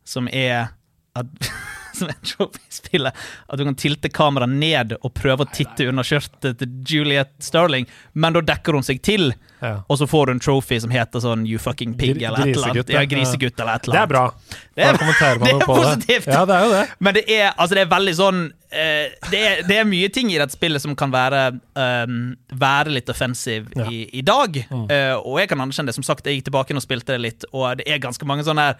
[0.07, 0.73] som er
[2.01, 5.87] som en trophy i spillet At du kan tilte kameraet ned og prøve å titte
[5.91, 9.83] under skjørtet til Juliet Starling, men da dekker hun seg til, Ja.
[9.87, 12.71] og så får du en trophy som heter sånn You fucking pig, eller et eller
[12.73, 12.89] annet.
[12.89, 14.23] Ja, grisegutt, eller et eller Det er bra.
[14.73, 14.97] Det er-
[15.43, 16.25] det er positivt.
[16.25, 16.33] det.
[16.33, 16.85] Ja, det er jo det.
[16.99, 18.39] Men det er, altså det er veldig sånn
[18.71, 21.43] eh, det, er, det er mye ting i dette spillet som kan være,
[21.75, 22.17] um,
[22.57, 23.85] være litt offensive Ja.
[23.85, 23.91] Mm.
[23.93, 24.57] i, i dag.
[24.89, 25.95] Eh, og jeg kan anerkjenne det.
[25.99, 28.71] Som sagt, jeg gikk tilbake og spilte det litt, og det er ganske mange sånne
[28.71, 28.75] her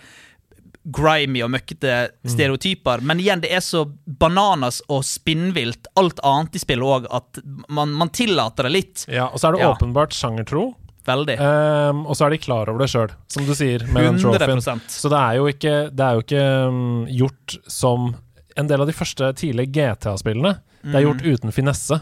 [0.86, 2.30] grimy og møkkete Mm.
[2.30, 3.02] stereotyper.
[3.02, 7.40] Men igjen, det er så bananas og spinnvilt, alt annet i spillet òg, at
[7.70, 9.06] man, man tillater det litt.
[9.08, 9.74] Ja, og så er det Ja.
[9.76, 10.76] åpenbart sjangertro.
[11.06, 11.40] Veldig.
[11.42, 13.82] Um, og så er de klar over det sjøl, som du sier.
[13.88, 14.62] Med den trophyen.
[14.62, 18.16] 100 Så det er jo ikke, det er jo ikke um, gjort som
[18.58, 20.60] en del av de første tidlige GTA-spillene.
[20.84, 22.02] Det er gjort uten finesse.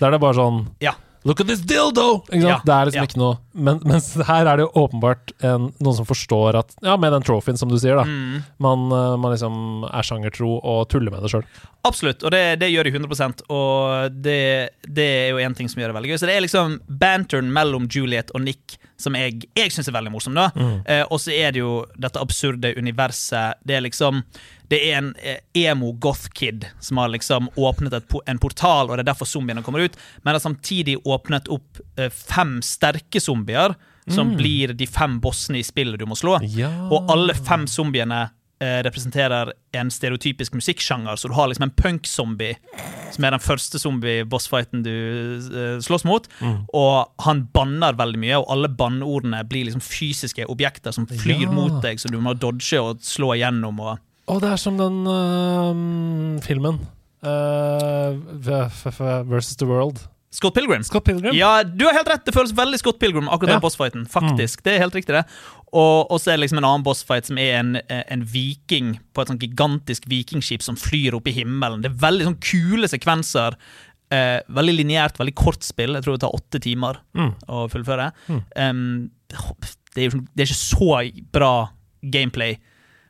[0.00, 0.74] Da er det bare sånn Mm.
[0.80, 0.92] Ja.
[1.28, 2.22] Look at this dildo!
[2.30, 2.48] Ikke sant?
[2.48, 3.06] Ja, Det er liksom ja.
[3.10, 6.96] ikke noe Men mens her er det jo åpenbart en, noen som forstår at Ja,
[7.00, 8.06] med den trophyen, som du sier, da.
[8.08, 8.46] Mm.
[8.64, 11.44] Man, uh, man liksom er sjangertro og tuller med det sjøl.
[11.86, 14.40] Absolutt, og det, det gjør de 100% og det,
[14.82, 16.18] det er jo en ting som gjør det veldig gøy.
[16.20, 20.10] Så det er liksom banteren mellom Juliet og Nick som jeg, jeg syns er veldig
[20.10, 20.34] morsom.
[20.34, 20.48] da.
[20.90, 23.60] Eh, og så er det jo dette absurde universet.
[23.62, 24.24] Det er liksom
[24.68, 29.12] det er en eh, emo-goth-kid som har liksom åpnet et, en portal, og det er
[29.12, 29.96] derfor zombiene kommer ut.
[30.22, 35.64] Men har samtidig åpnet opp eh, fem sterke zombier, som blir de fem bossene i
[35.66, 36.38] spillet du må slå.
[36.56, 36.70] Ja.
[36.88, 38.22] Og alle fem zombiene
[38.60, 41.16] representerer en stereotypisk musikksjanger.
[41.16, 42.56] Så du har liksom en punk-zombie,
[43.14, 44.90] som er den første zombie-bossfighten du
[45.52, 46.26] uh, slåss mot.
[46.74, 51.52] Og han banner veldig mye, og alle banneordene blir liksom fysiske objekter som flyr Ja.
[51.54, 53.80] mot deg, så du må dodge og slå igjennom.
[53.80, 56.82] Og og det er som den uh, filmen.
[57.24, 60.04] Uh, versus the World.
[60.30, 60.82] Scott Pilgrim.
[60.84, 61.32] Scott Pilgrim?
[61.34, 62.24] Ja, du har helt rett.
[62.26, 63.54] Det føles veldig Scott Pilgrim, akkurat Ja.
[63.58, 64.06] den bossfighten.
[64.12, 65.24] Faktisk, Det er helt riktig, det.
[65.72, 69.28] Og, så er det liksom en annen bossfight som er en, en viking på et
[69.28, 71.80] sånt gigantisk vikingskip som flyr opp i himmelen.
[71.82, 73.56] Det er veldig sånn kule sekvenser.
[74.10, 75.92] Eh, veldig lineært, veldig kort spill.
[75.96, 77.34] Jeg tror det tar åtte timer Mm.
[77.48, 78.12] å fullføre.
[78.56, 79.10] Um,
[79.94, 81.70] det, er, jo- det er ikke så bra
[82.04, 82.58] gameplay.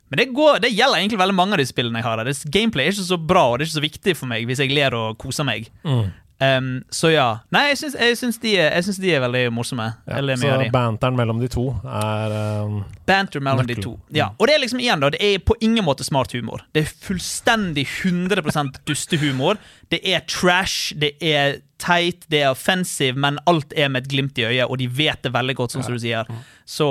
[0.09, 2.23] Men det, går, det gjelder egentlig veldig mange av de spillene jeg har.
[2.49, 4.71] Gameplay er ikke så bra, og det er ikke så viktig for meg hvis jeg
[4.73, 5.69] ler og koser meg.
[5.85, 6.11] Mm.
[6.39, 7.27] Um, så ja.
[7.51, 9.89] Nei, jeg syns, jeg syns, de, jeg syns de er veldig morsomme.
[10.07, 12.77] Ja, så banteren mellom de to er um,
[13.09, 13.97] Banter mellom de to.
[14.15, 14.29] Ja.
[14.37, 16.63] Og det er liksom igjen da, det er på ingen måte smart humor.
[16.75, 19.59] Det er fullstendig 100% dustehumor.
[19.91, 24.39] Det er trash, det er teit, det er offensive, men alt er med et glimt
[24.39, 26.27] i øyet, og de vet det veldig godt, sånn som du sier.
[26.69, 26.87] Så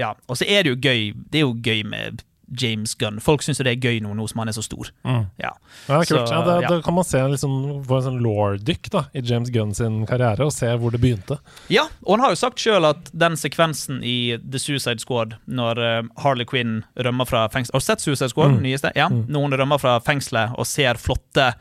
[0.00, 3.20] ja, Og så er det jo gøy Det er jo gøy med James Gunn.
[3.22, 4.90] Folk syns det er gøy nå, nå som han er så stor.
[5.06, 5.24] Mm.
[5.40, 5.52] Ja.
[5.86, 6.10] Ja, kult.
[6.10, 6.70] Så, ja, da, ja.
[6.72, 10.54] da kan man se liksom, få en sånn law-dykk i James Gunn sin karriere, og
[10.54, 11.38] se hvor det begynte.
[11.72, 15.82] Ja, og han har jo sagt sjøl at den sekvensen i The Suicide Squad, når
[15.84, 18.56] eh, Harley Quinn rømmer fra fengselet Har du sett Suicide Squad?
[18.56, 18.62] Mm.
[18.66, 18.94] Nyeste?
[18.98, 19.10] Ja.
[19.10, 21.52] Når hun rømmer fra fengselet og ser flotte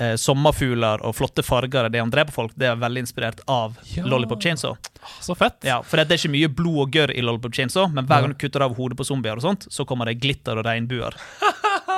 [0.00, 3.76] eh, sommerfugler og flotte farger av det han dreper folk, det er veldig inspirert av
[3.94, 4.04] Ja.
[4.08, 4.76] Lollipop Chainsaw.
[5.20, 5.60] Så fett!
[5.64, 8.34] Ja, for det er ikke mye blod og gørr i Lollipop Chainsaw, men hver gang
[8.34, 11.16] du kutter av hodet på zombier, og sånt, så kommer det glitter og regnbuer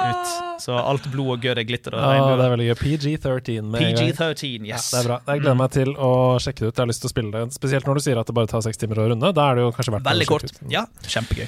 [0.02, 0.60] ut.
[0.62, 2.76] Så alt blod og gørr er glitter og Ja, det er veldig gøy.
[2.82, 4.08] PG-13 med en gang.
[4.12, 4.90] PG-13, yes.
[4.90, 5.18] Det er bra.
[5.30, 6.10] Jeg gleder meg til å
[6.42, 6.74] sjekke det ut.
[6.76, 7.42] Jeg har lyst til å spille det.
[7.54, 9.32] Spesielt når du sier at det bare tar seks timer å runde.
[9.36, 10.46] Da er det jo kanskje verdt Veldig å kort.
[10.48, 10.72] sjekke ut.
[10.74, 11.46] Ja, kjempegøy.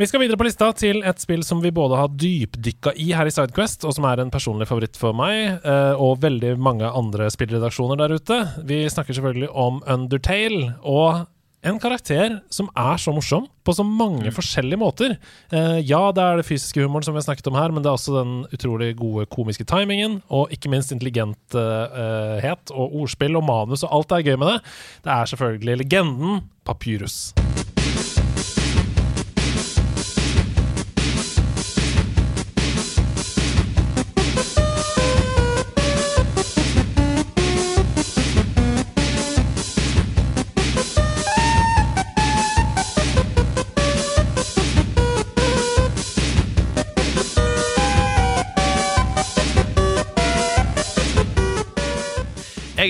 [0.00, 3.28] Vi skal videre på lista til et spill som vi både har dypdykka i her
[3.28, 7.28] i Sidequest, og som er en personlig favoritt for meg, eh, og veldig mange andre
[7.32, 8.38] spillredaksjoner der ute.
[8.64, 11.26] Vi snakker selvfølgelig om Undertale, og
[11.62, 15.16] en karakter som er så morsom på så mange forskjellige måter.
[15.52, 17.92] Eh, ja, det er det fysiske humoren som vi har snakket om her, men det
[17.92, 23.84] er også den utrolig gode komiske timingen, og ikke minst intelligenthet og ordspill og manus,
[23.84, 24.58] og alt er gøy med det.
[25.04, 27.34] Det er selvfølgelig legenden Papyrus.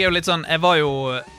[0.03, 0.89] Jeg er jo litt sånn Jeg var jo,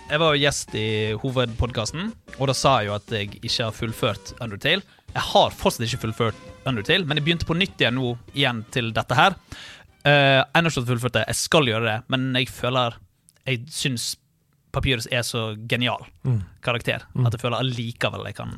[0.08, 0.88] jeg var jo gjest i
[1.19, 4.86] hovedpodkasten, og da sa jeg jo at jeg ikke har fullført Undertale.
[5.12, 8.93] Jeg har fortsatt ikke fullført Undertale, men jeg begynte på nytt igjen nå igjen til
[8.95, 9.36] dette her.
[10.08, 11.26] Uh, ennå ikke fullført det.
[11.34, 12.95] Jeg skal gjøre det, men jeg føler
[13.43, 14.13] Jeg syns
[14.71, 16.08] Papyrus er så genial
[16.63, 18.56] karakter at jeg føler allikevel jeg kan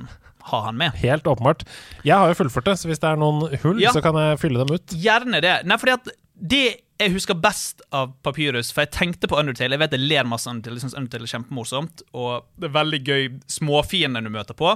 [0.51, 0.93] ha han med.
[1.01, 1.65] Helt åpenbart.
[2.05, 3.89] Jeg har jo fullført det, så hvis det er noen hull, Ja.
[3.89, 4.93] så kan jeg fylle dem ut.
[5.01, 5.55] Gjerne det.
[5.65, 6.65] Nei, fordi at det
[7.01, 9.75] jeg husker best av Papyrus For jeg tenkte på Undertale.
[9.75, 10.77] Jeg vet jeg ler masse Undertale.
[10.79, 12.05] Jeg synes Undertale er kjempemorsomt.
[12.15, 14.75] Og det er veldig gøy småfiender du møter på.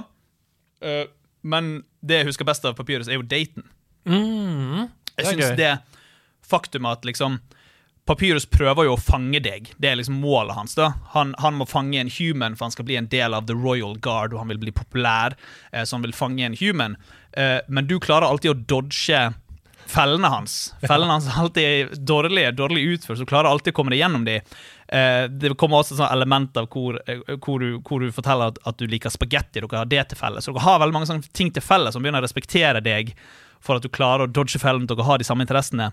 [0.84, 1.06] Uh,
[1.40, 3.64] men det jeg husker best av Papyrus, er jo daten.
[4.08, 5.72] Mm, Jeg syns det
[6.44, 7.38] faktum at liksom
[8.08, 9.68] Papyrus prøver jo å fange deg.
[9.78, 10.74] Det er liksom målet hans.
[10.74, 13.54] da Han, han må fange en human, for han skal bli en del av The
[13.54, 15.36] Royal Guard, og han vil bli populær,
[15.70, 16.96] eh, så han vil fange en human.
[17.32, 19.20] Eh, men du klarer alltid å dodge
[19.90, 20.56] fellene hans.
[20.82, 24.38] Fellene hans er alltid dårlig, dårlig utført, så klarer alltid å komme deg gjennom de.
[24.88, 28.60] Eh, det kommer også et element av hvor, eh, hvor, du, hvor du forteller at,
[28.66, 29.60] at du liker spagetti.
[29.60, 30.46] Dere har det til felles.
[30.46, 33.14] Så dere har veldig mange sånne ting til felles som begynner å respektere deg
[33.60, 35.90] for at du klarer å dodge fellen, dere har de samme interessene.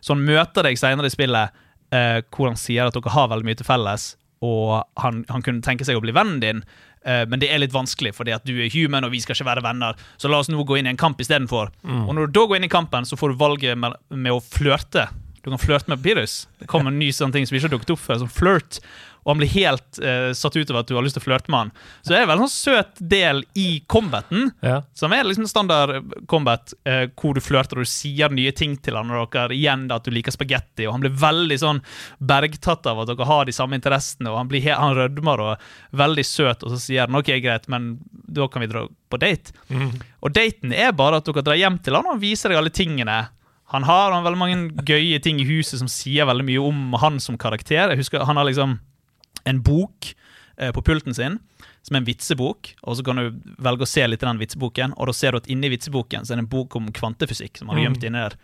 [0.00, 1.62] Så han møter deg senere i spillet
[1.94, 5.64] eh, hvor han sier at dere har veldig mye til felles, og han, han kunne
[5.64, 6.60] tenke seg å bli vennen din,
[7.06, 9.62] men det er litt vanskelig fordi at du er human, og vi skal ikke være
[9.62, 11.70] venner, så la oss nå gå inn i en kamp istedenfor.
[11.86, 14.40] Og når du da går inn i kampen, så får du valget med, med å
[14.42, 15.06] flørte.
[15.44, 16.48] Du kan flørte med Pyrus.
[16.58, 18.80] Det kommer en ny sånn ting som vi ikke har dukket opp før, som flirt.
[19.26, 21.50] Og han blir helt uh, satt ut av at du har lyst til å flørte
[21.50, 21.72] med han.
[22.00, 24.52] Så det er en veldig sånn søt del i combaten.
[24.62, 24.76] Ja.
[24.94, 28.94] Som er liksom standard combat, uh, hvor du flørter og du sier nye ting til
[28.98, 31.82] han, og dere igjen at du liker spagetti, og han blir veldig sånn
[32.22, 35.70] bergtatt av at dere har de samme interessene, og han, blir han rødmer og er
[36.06, 39.54] veldig søt, og så sier han ok, greit, men da kan vi dra på date.
[40.22, 42.74] Og daten er bare at dere drar hjem til han, og han viser deg alle
[42.74, 43.24] tingene
[43.66, 44.12] han har.
[44.12, 47.38] Han har veldig mange gøye ting i huset som sier veldig mye om han som
[47.38, 47.90] karakter.
[47.90, 48.78] Jeg husker Han har liksom
[49.46, 50.12] en bok
[50.58, 51.40] eh, på pulten sin
[51.86, 53.26] som er en vitsebok, og så kan du
[53.62, 56.34] velge å se litt i den vitseboken, og da ser du at inni vitseboken så
[56.34, 58.34] er det en bok om kvantefysikk som han har gjemt inni der.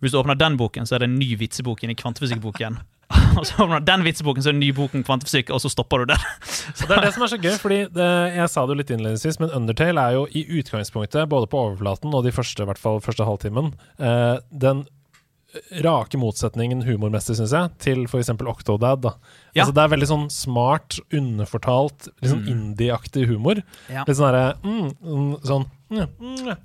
[0.00, 2.78] Hvis du åpner den boken, så er det en ny vitsebok inni kvantefysikkboken.
[3.38, 5.60] og så åpner du den vitseboken, så er det en ny bok om kvantefysikk, og
[5.64, 6.24] så stopper du der.
[6.76, 8.92] så det er det som er så gøy, fordi det, jeg sa det jo litt
[8.96, 12.80] innledningsvis, men Undertale er jo i utgangspunktet, både på overflaten og de første, i hvert
[12.80, 14.86] fall første halvtimen, eh, den
[15.84, 18.30] rake motsetningen humormessig, syns jeg, til f.eks.
[18.36, 19.00] Octodad.
[19.06, 19.14] Da.
[19.54, 19.62] Ja.
[19.62, 23.62] Altså, det er veldig sånn smart, underfortalt, litt sånn indie-aktig humor.
[23.88, 24.04] Ja.
[24.04, 26.56] Litt sånn derre mm, mm, Sånn mm, mm,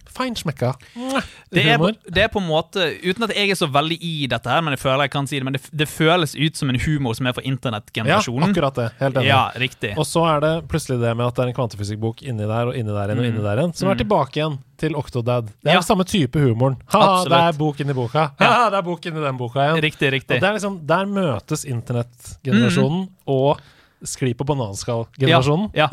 [0.96, 1.22] Mm.
[1.54, 1.78] Det er,
[2.12, 4.74] det er på en måte, Uten at jeg er så veldig i dette, her, men
[4.76, 7.28] jeg føler jeg kan si det, men det, det føles ut som en humor som
[7.28, 8.90] er for Ja, akkurat det.
[9.00, 9.28] Helt enig.
[9.28, 9.94] Ja, riktig.
[9.98, 12.76] Og så er det plutselig det med at det er en kvantefysikkbok inni der og
[12.76, 15.46] inni der igjen og inni der igjen, som er tilbake igjen til Octodad.
[15.48, 15.74] Det er Mm.
[15.74, 15.80] Ja.
[15.80, 16.76] den samme type humoren.
[16.92, 17.30] Ha, Absolutt.
[17.32, 18.24] det er bok inni boka.
[18.40, 19.82] Ha, det er bok inni den boka igjen.
[19.84, 20.40] Riktig, Og riktig.
[20.42, 23.60] det er liksom, der møtes internettgenerasjonen og
[24.08, 25.72] skli på bananskall-generasjonen.
[25.78, 25.90] Ja,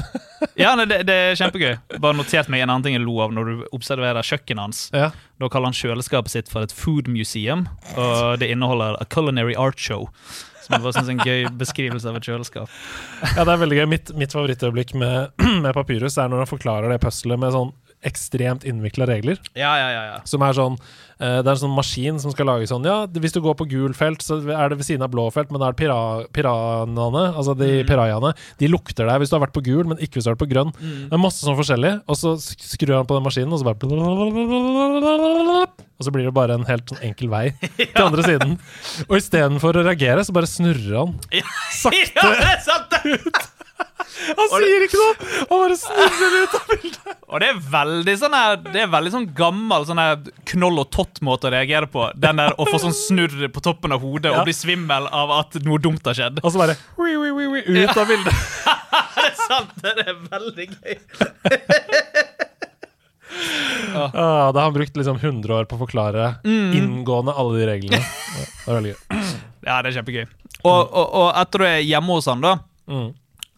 [0.58, 1.74] ja nei, det, det er kjempegøy.
[2.02, 4.84] Bare notert meg en annen ting jeg lo av når du observerer kjøkkenet hans.
[4.96, 5.10] Ja.
[5.40, 9.80] Da kaller han kjøleskapet sitt for et food museum, og det inneholder a culinary art
[9.80, 10.08] show.
[10.60, 12.72] Som jeg bare synes er en gøy beskrivelse av et kjøleskap.
[13.36, 13.86] ja, det er veldig gøy.
[13.90, 15.32] Mitt, mitt favorittøyeblikk med,
[15.64, 17.72] med Papyrus er når han forklarer det pusselet med sånn
[18.06, 19.36] ekstremt innvikla regler.
[19.52, 20.18] Ja, ja, ja, ja.
[20.24, 20.76] Som er sånn
[21.20, 23.66] eh, Det er en sånn maskin som skal lage sånn Ja, hvis du går på
[23.68, 25.98] gul felt, så er det ved siden av blå felt, men da er det pira,
[26.32, 27.86] piranhaene, altså de Mm.
[27.90, 30.36] pirajaene, de lukter deg hvis du har vært på gul, men ikke hvis du har
[30.38, 30.72] vært på grønn.
[30.80, 31.08] Mm.
[31.10, 33.78] Det er masse sånn forskjellig, og så skrur han på den maskinen, og så bare
[36.00, 37.44] Og så blir det bare en helt sånn enkel vei
[37.76, 38.56] til andre siden.
[39.08, 41.16] Og istedenfor å reagere, så bare snurrer han.
[41.82, 42.16] Sakte.
[42.16, 42.90] Ja, det er sant!
[42.90, 43.59] det!
[44.30, 45.14] Han sier ikke noe!
[45.50, 47.14] Han bare snurrer ut av bildet.
[47.30, 50.16] Og det er veldig sånn her Det er veldig sånn gammel sånn her
[50.50, 52.08] knoll og tott-måte å reagere på.
[52.20, 54.40] Den der å få sånn snurr på toppen av hodet Ja.
[54.42, 56.42] og bli svimmel av at noe dumt har skjedd.
[56.44, 58.34] Og så bare ui, ui, ui, ui, ut av bildet.
[59.20, 59.72] Det er sant!
[59.82, 60.94] Det er veldig gøy.
[63.94, 68.00] Ah, da har han brukt liksom 100 år på å forklare inngående alle de reglene.
[68.64, 69.20] Det er veldig gøy.
[69.66, 70.24] Ja, det er kjempegøy.
[70.66, 72.58] Og, og, og etter du er hjemme hos han, da
[72.90, 73.12] Mm.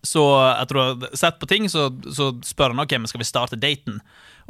[0.07, 3.29] Så etter å ha sett på ting, så, så spør han ok, men skal vi
[3.29, 4.01] starte daten.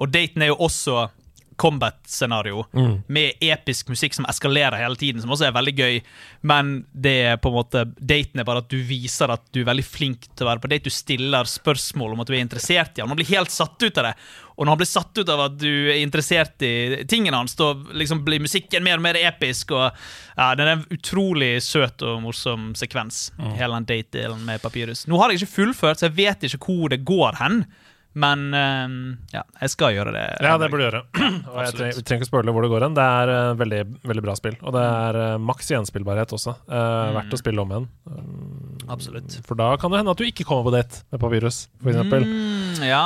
[0.00, 1.10] Og daten er jo også
[1.56, 2.64] combat-scenario
[3.06, 5.98] med episk musikk som eskalerer hele tiden, som også er veldig gøy.
[6.42, 9.68] Men det er på en måte daten er bare at du viser at du er
[9.70, 10.88] veldig flink til å være på date.
[10.88, 13.12] Du stiller spørsmål om at du er interessert i han.
[13.12, 14.14] Han blir helt satt ut av det.
[14.56, 17.72] Og når han blir satt ut av at du er interessert i tingene hans, da
[17.96, 19.72] liksom blir musikken mer og mer episk.
[19.72, 19.88] Og
[20.36, 25.06] ja, Det er en utrolig søt og morsom sekvens, hele den date-delen med Papyrus.
[25.08, 27.64] Nå har jeg ikke fullført, så jeg vet ikke hvor det går hen.
[28.12, 28.94] Men eh,
[29.32, 30.24] ja, jeg skal gjøre det.
[30.44, 31.02] Ja, det burde du gjøre.
[31.52, 32.96] Og jeg trenger, vi trenger ikke spørre hvor det går hen.
[32.98, 34.58] Det er uh, veldig, veldig bra spill.
[34.60, 36.54] Og det er uh, maks gjenspillbarhet også.
[36.68, 37.88] Uh, Verdt å spille om igjen.
[38.92, 39.38] Absolutt.
[39.46, 42.26] For da kan det hende at du ikke kommer på date med Papyrus, eksempel.
[42.28, 43.02] Mm, ja.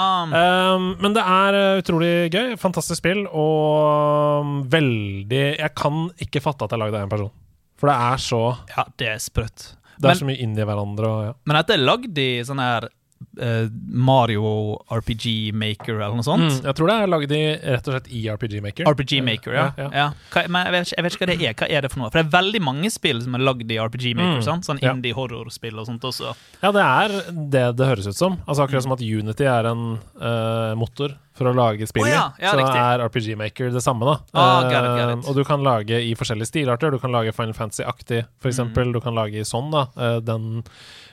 [0.75, 2.55] Um, men det er utrolig gøy.
[2.61, 3.25] Fantastisk spill.
[3.31, 7.35] Og um, veldig Jeg kan ikke fatte at det er lagd av én person.
[7.77, 8.43] For det er så
[8.73, 9.71] ja, det er sprøtt.
[9.97, 11.33] Det er Men- så mye inni hverandre og ja.
[11.49, 12.89] Men dette er lagd i sånn her
[13.37, 16.47] Mario RPG Maker eller noe sånt.
[16.47, 18.89] Mm, jeg tror det er lagd i rett og slett i RPG Maker.
[18.89, 19.67] RPG Maker, ja.
[19.77, 20.07] Ja, ja.
[20.33, 21.57] Hva, men jeg vet, ikke, jeg vet ikke hva det er.
[21.61, 22.11] Hva er det for noe?
[22.13, 24.41] For det er veldig mange spill som er lagd i RPG Maker.
[24.41, 24.65] Mm?
[24.67, 24.95] Sånn ja.
[24.95, 26.33] indie-horrorspill og sånt også.
[26.63, 27.17] Ja, det er
[27.57, 28.41] det det høres ut som.
[28.47, 29.87] Altså Akkurat som at Unity er en
[30.21, 32.81] uh, motor for å lage spill oh, ja, ja, så riktig.
[32.81, 34.07] er RPG Maker det samme.
[34.09, 35.25] da Ah, got it, got it.
[35.25, 36.95] Uh, Og du kan lage i forskjellige stilarter.
[36.95, 38.31] Du kan lage Final Fantasy-aktig, Mm.
[38.41, 38.55] f.eks.
[38.55, 39.87] eksempel Du kan lage i sånn, da.
[39.97, 40.63] Uh, den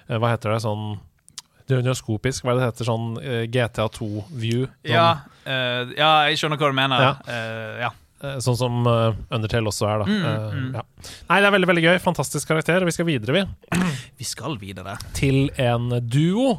[0.07, 0.61] eh, Hva heter det?
[0.63, 0.93] Sånn
[1.71, 2.89] Døgnoskopisk, hva er det det heter?
[2.91, 4.67] Sånn eh, GTA2-view.
[4.67, 5.09] Sånn, Ja,
[5.47, 7.03] uh, ja, jeg skjønner hva du mener.
[7.03, 7.13] Ja.
[7.27, 7.91] Uh, ja.
[8.39, 10.05] sånn som Undertale også er, da.
[10.07, 10.67] Mm, mm.
[10.77, 10.83] ja.
[11.27, 11.97] Nei, det er veldig veldig gøy.
[12.05, 12.85] Fantastisk karakter.
[12.87, 13.79] Vi skal videre, vi.
[14.23, 14.93] Vi skal videre.
[15.17, 16.53] til en duo.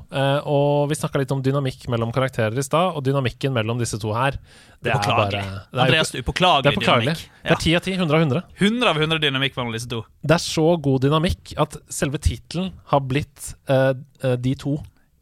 [0.50, 4.10] Og vi snakka litt om dynamikk mellom karakterer i stad, og dynamikken mellom disse to
[4.12, 4.36] her
[4.82, 7.14] Det er bare- det er, Andreas, du er påklagelig det er påklagelig.
[7.14, 7.44] dynamikk.
[7.46, 7.94] Det er ti av ti.
[7.94, 8.42] 100 av 100.
[8.58, 10.02] 100 av 100 dynamikk mellom disse to.
[10.20, 13.94] Det er så god dynamikk at selve tittelen har blitt uh,
[14.36, 14.76] de to.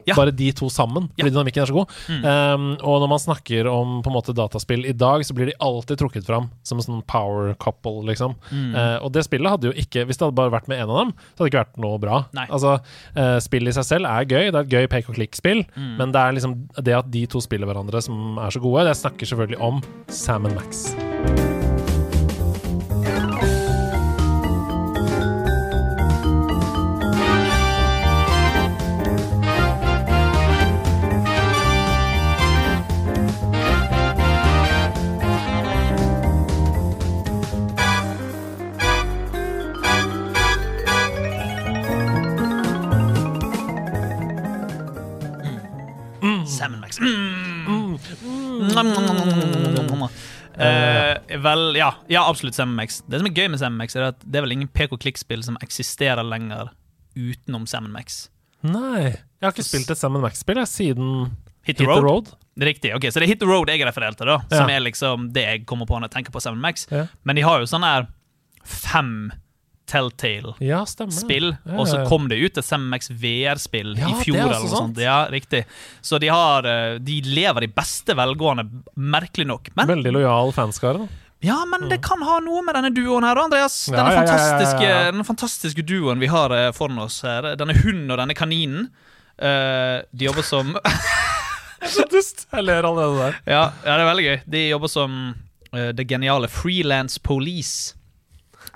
[0.07, 0.15] Ja.
[0.17, 1.29] Bare de to sammen, fordi Ja.
[1.31, 1.89] dynamikken er så god.
[2.09, 5.55] Um, og når man snakker om på en måte dataspill i dag, så blir de
[5.59, 8.35] alltid trukket fram som en sånn power couple, liksom.
[8.51, 11.05] Eh, og det spillet hadde jo ikke Hvis det hadde bare vært med én av
[11.05, 12.25] dem, så hadde det ikke vært noe bra.
[12.33, 12.45] Nei.
[12.49, 12.79] Altså,
[13.15, 16.11] uh, Spill i seg selv er gøy, det er et gøy pek og klikk-spill, men
[16.11, 18.85] det er liksom det at de to spiller hverandre som er så gode.
[18.87, 21.42] Jeg snakker selvfølgelig om Sam and Max.
[46.63, 46.99] Sam Max.
[46.99, 47.97] Mm.
[50.53, 53.01] Eh, vel, ja, ja, absolutt Sam Max.
[53.09, 55.57] Det som er gøy med Sam Max, er at det er vel ingen PK-klikkspill som
[55.65, 56.71] eksisterer lenger
[57.17, 58.27] utenom Sam Max.
[58.63, 61.33] Nei, jeg har ikke spilt et Sam Max-spill siden
[61.67, 62.03] Hit the Road.
[62.05, 62.33] Road.
[62.59, 64.39] Riktig, ok, Så det er Hit the Road jeg refererer til, da.
[64.53, 66.85] Som er liksom det jeg kommer på når jeg tenker på Sam Max.
[66.91, 67.07] Ja.
[67.23, 68.07] Men de har jo sånn her
[68.63, 69.31] fem
[69.85, 70.53] Telltale.
[70.63, 74.37] Ja, og så kom det ut et Sam VR-spill i fjor.
[74.37, 74.99] er eller noe sånt.
[75.01, 75.65] Ja, riktig
[76.01, 78.63] Så de har eh, De lever i beste velgående,
[78.95, 79.69] merkelig nok.
[79.75, 81.07] Men Veldig lojal fanskare.
[81.43, 83.75] Ja, men det kan ha noe med denne duoen her, Andreas.
[83.91, 87.51] Denne fantastiske, denne fantastiske duoen vi har eh, foran oss her.
[87.59, 88.87] Denne hunden og denne kaninen.
[89.35, 90.71] Eh, de jobber som
[91.93, 92.45] Så dust!
[92.47, 93.41] Jeg ler allerede der.
[93.51, 94.37] ja, ja, det er veldig gøy.
[94.55, 95.17] De jobber som
[95.73, 97.97] det geniale Freelance Police.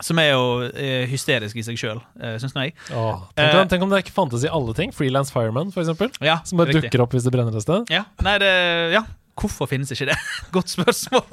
[0.06, 2.74] Som er jo eh, hysterisk i seg sjøl, eh, syns nå jeg.
[2.94, 3.60] Åh, tenk, Eh.
[3.62, 4.92] om, tenk om det ikke fantes i alle ting.
[4.94, 6.12] Freelance fireman, for eksempel.
[6.22, 6.92] Ja, Som bare riktig.
[6.92, 7.90] dukker opp hvis det brenner et sted.
[7.90, 8.52] Ja, nei, det
[8.94, 9.02] Ja,
[9.36, 10.18] hvorfor finnes ikke det?
[10.54, 11.26] Godt spørsmål.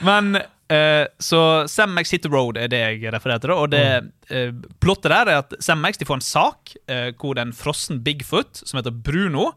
[0.00, 0.36] Men
[0.68, 3.52] eh, Så Sam Max Hit the Road er det jeg refererer til.
[3.52, 3.84] Og det
[4.32, 7.50] eh, plottet der er at Sam Max de får en sak eh, hvor det er
[7.50, 9.50] en frossen Bigfoot som heter Bruno,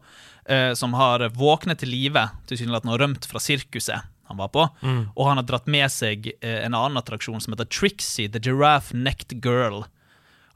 [0.46, 4.66] eh, som har våknet til live, tilsynelatende og rømt fra sirkuset han var på.
[5.14, 8.96] Og han har dratt med seg eh, en annen attraksjon som heter Trixie, The Giraffe
[8.96, 9.84] Necked Girl.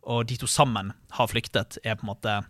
[0.05, 2.43] Og de to sammen har flyktet, er på en måte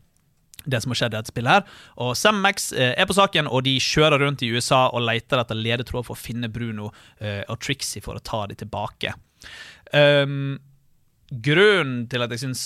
[0.64, 1.80] det som har skjedd i dette spillet her.
[2.00, 5.42] Og Sam Max eh, er på saken, og de kjører rundt i USA og leter
[5.42, 9.14] etter ledetråd for å finne Bruno eh, og Trixie for å ta dem tilbake.
[9.92, 10.56] Um,
[11.44, 12.62] grunnen til at jeg syns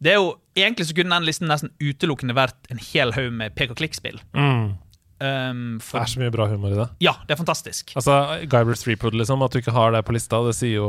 [0.00, 3.52] Det er jo Egentlig så kunne den listen nesten utelukkende vært en hel haug med
[3.58, 4.16] pek og klikk-spill.
[4.32, 4.78] Mm.
[5.18, 6.88] Um, Det er så mye bra humor i det.
[7.00, 7.94] ja, det er fantastisk.
[7.96, 9.40] Altså, Guybrush Threepwood, liksom.
[9.42, 10.88] At du ikke har det på lista, det sier jo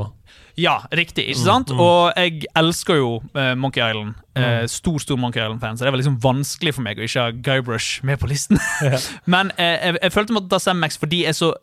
[0.59, 1.29] Ja, riktig.
[1.29, 1.71] ikke sant?
[1.71, 4.15] Og jeg elsker jo uh, Monkey Island.
[4.37, 7.31] Eh, stor stor Monkey Island-fan, så det var liksom vanskelig for meg å ikke ha
[7.31, 8.59] Guybrush med på listen.
[9.33, 11.53] Men uh, jeg, jeg følte måtte ta Sam Max fordi jeg er så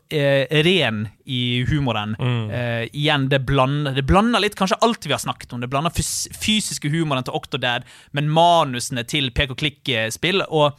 [0.65, 2.15] ren i humoren.
[2.19, 5.61] Eh, igjen, det blander, det blander litt kanskje alt vi har snakket om.
[5.63, 10.43] Det blander fys fysiske humoren til Octodad, men manusene til pek og klikk-spill.
[10.49, 10.75] Og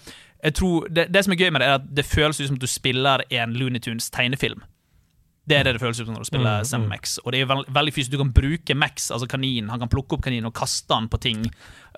[0.47, 2.57] jeg tror, det, det som er gøy med det, er at det føles ut som
[2.59, 4.63] at du spiller en Looney Tunes tegnefilm.
[5.47, 7.19] Det er det det føles ut som når du spiller Mm, Sam Max.
[7.23, 8.13] Og det er veld, veldig fysisk.
[8.13, 9.71] Du kan bruke Max, altså kaninen.
[9.71, 11.45] Han kan plukke opp kaninen og kaste den på ting.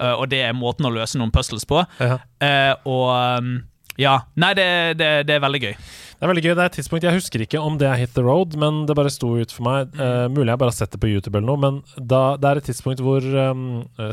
[0.00, 1.80] uh, og det er måten å løse noen puzzles på.
[2.00, 2.18] Ja.
[2.40, 3.54] Uh, og um,
[3.98, 4.16] ja.
[4.38, 4.68] Nei, det,
[5.00, 5.72] det, det er veldig gøy.
[6.18, 6.52] Det er veldig gøy.
[6.58, 8.94] Det er et tidspunkt Jeg husker ikke om det er Hit the Road, men det
[8.98, 9.92] bare sto ut for meg.
[9.98, 11.80] Uh, mulig jeg bare har sett det på YouTube eller noe, men
[12.10, 13.64] da, det er et tidspunkt hvor um,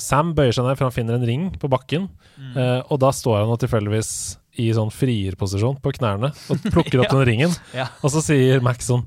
[0.01, 2.05] Sam bøyer seg ned, for han finner en ring på bakken,
[2.53, 4.11] uh, og da står han tilfeldigvis
[4.61, 7.15] i sånn frierposisjon på knærne og plukker opp Ja.
[7.17, 7.89] den ringen, Ja.
[8.05, 9.05] og så sier Max sånn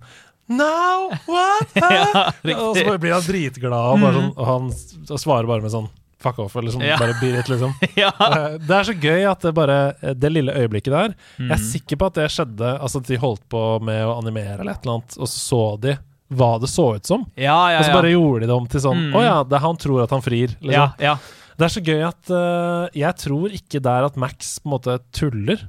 [0.48, 1.72] Now, what?
[1.76, 5.72] Ja, og så blir han dritglad, og, bare sånn, og han og svarer bare med
[5.74, 5.88] sånn
[6.20, 6.96] fuck off, eller sånn Ja.
[6.98, 7.74] bare beat it, liksom.
[7.96, 8.10] ja.
[8.18, 11.52] Eh, Det er så gøy at det bare Det lille øyeblikket der Jeg Mm.
[11.52, 14.72] er sikker på at det skjedde Altså at de holdt på med å animere eller
[14.72, 15.98] et eller annet, og så så de
[16.30, 17.22] hva det så ut som.
[17.40, 19.14] Ja, ja, Og så bare gjorde de det om til sånn Mm.
[19.16, 20.48] oh, ja, det han tror at han frir.
[20.60, 20.72] Liksom.
[20.72, 21.14] ja, ja.
[21.56, 24.74] Det er så gøy at uh, Jeg tror ikke det er at Max på en
[24.76, 25.62] måte tuller.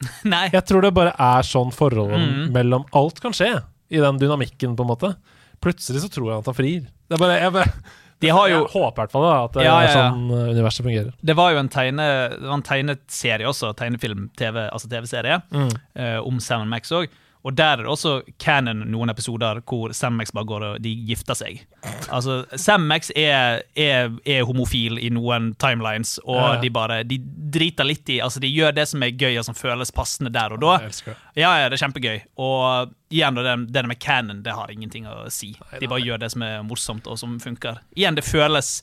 [0.24, 0.48] Nei.
[0.54, 2.52] Jeg tror det bare er sånn forholdet Mm.
[2.54, 3.50] mellom Alt kan skje
[3.90, 5.16] i den dynamikken, på en måte.
[5.60, 6.80] Plutselig så tror jeg at han frir.
[7.08, 7.72] Det er bare, jeg, bare,
[8.20, 10.10] De har jo jeg håper i hvert fall at det Ja, ja, er ja.
[10.10, 11.12] sånn eh, universet fungerer.
[11.22, 15.70] Det var jo en, tegne, det var en tegneserie også, tegnefilm, TV, altså TV-serie, Mm.
[15.94, 17.06] eh, om Sam Max òg.
[17.48, 18.10] Og der er det også
[18.42, 21.62] canon noen episoder hvor Sam Max bare går og de gifter seg.
[22.12, 27.16] Altså, Sam Max er, er, er homofil i noen timelines, og Ja, de bare de
[27.56, 30.52] driter litt i Altså, de gjør det som er gøy, og som føles passende der
[30.58, 30.74] og da.
[31.38, 32.18] Ja, ja, det er kjempegøy.
[32.44, 35.54] Og igjen, det, det med canon, det har ingenting å si.
[35.80, 37.80] De bare gjør det som er morsomt, og som funker.
[37.96, 38.82] Igjen, det føles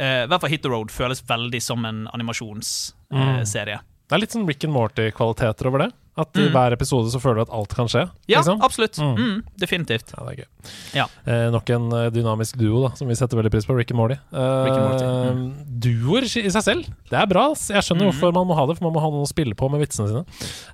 [0.00, 3.80] eh, I hvert fall Hit the Road føles veldig som en animasjonsserie.
[4.08, 5.90] Det er litt sånn Rick and Morty-kvaliteter over det.
[6.18, 6.52] At i Mm.
[6.52, 8.00] hver episode så føler du at alt kan skje.
[8.26, 8.60] ja, liksom.
[8.60, 8.98] absolutt.
[8.98, 9.14] Mm.
[9.16, 10.10] Mm, definitivt.
[10.16, 10.72] Ja, det er gøy.
[10.98, 11.04] Ja.
[11.30, 13.76] Eh, nok en eh, dynamisk duo da, som vi setter veldig pris på.
[13.78, 14.16] Rick and Morty.
[14.32, 15.04] Eh, Morty,
[15.38, 15.44] mm.
[15.78, 17.52] Duoer i seg selv, det er bra.
[17.52, 17.68] ass.
[17.70, 18.10] Jeg skjønner Mhm.
[18.18, 20.08] hvorfor man må ha det, for man må ha noe å spille på med vitsene
[20.08, 20.24] sine.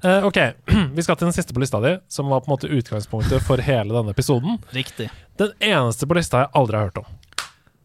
[0.03, 0.55] Eh, ok,
[0.97, 3.59] vi skal til den siste på lista di, som var på en måte utgangspunktet for
[3.59, 4.59] hele denne episoden.
[4.73, 5.11] Riktig.
[5.37, 7.05] Den eneste på lista jeg aldri har hørt om.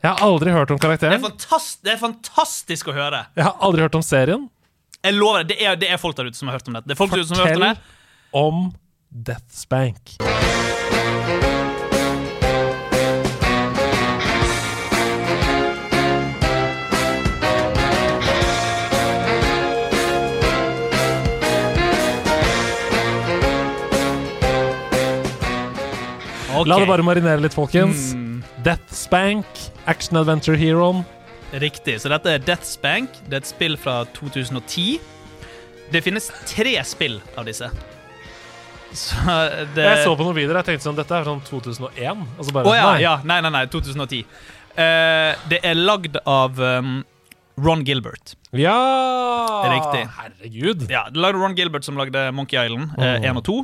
[0.02, 1.84] Jeg har aldri hørt om Det er, karakteren.
[1.84, 3.26] det er fantastisk å høre.
[3.36, 4.50] Jeg har aldri hørt om serien.
[5.00, 6.90] Jeg lover deg, det er, det er folk der ute som har hørt om dette.
[6.90, 7.96] Det er folk ute som har hørt om Fortell det.
[8.36, 8.74] om
[9.10, 10.18] Death Spank.
[26.68, 28.10] La det bare marinere litt, folkens.
[28.18, 29.48] Mm, Death Spank,
[29.88, 31.06] action adventure heroen.
[31.62, 32.00] Riktig.
[32.02, 35.00] Så dette er Deaths Bank Det er et spill fra 2010.
[35.90, 37.70] Det finnes tre spill av disse.
[38.94, 39.16] Så
[39.76, 42.24] det Jeg så på noen videoer, jeg tenkte sånn, dette er sånn 2001.
[42.38, 43.02] Altså bare, oh, ja, nei.
[43.04, 43.16] ja.
[43.26, 43.64] Nei, nei, nei.
[43.70, 44.24] 2010.
[44.74, 47.00] Uh, det er lagd av um,
[47.60, 48.36] Ron Gilbert.
[48.56, 48.78] Ja!
[49.70, 50.06] Riktig.
[50.18, 50.86] Herregud.
[50.90, 53.58] Ja, det lagde Ron Gilbert som lagde Monkey Island 1 og 2.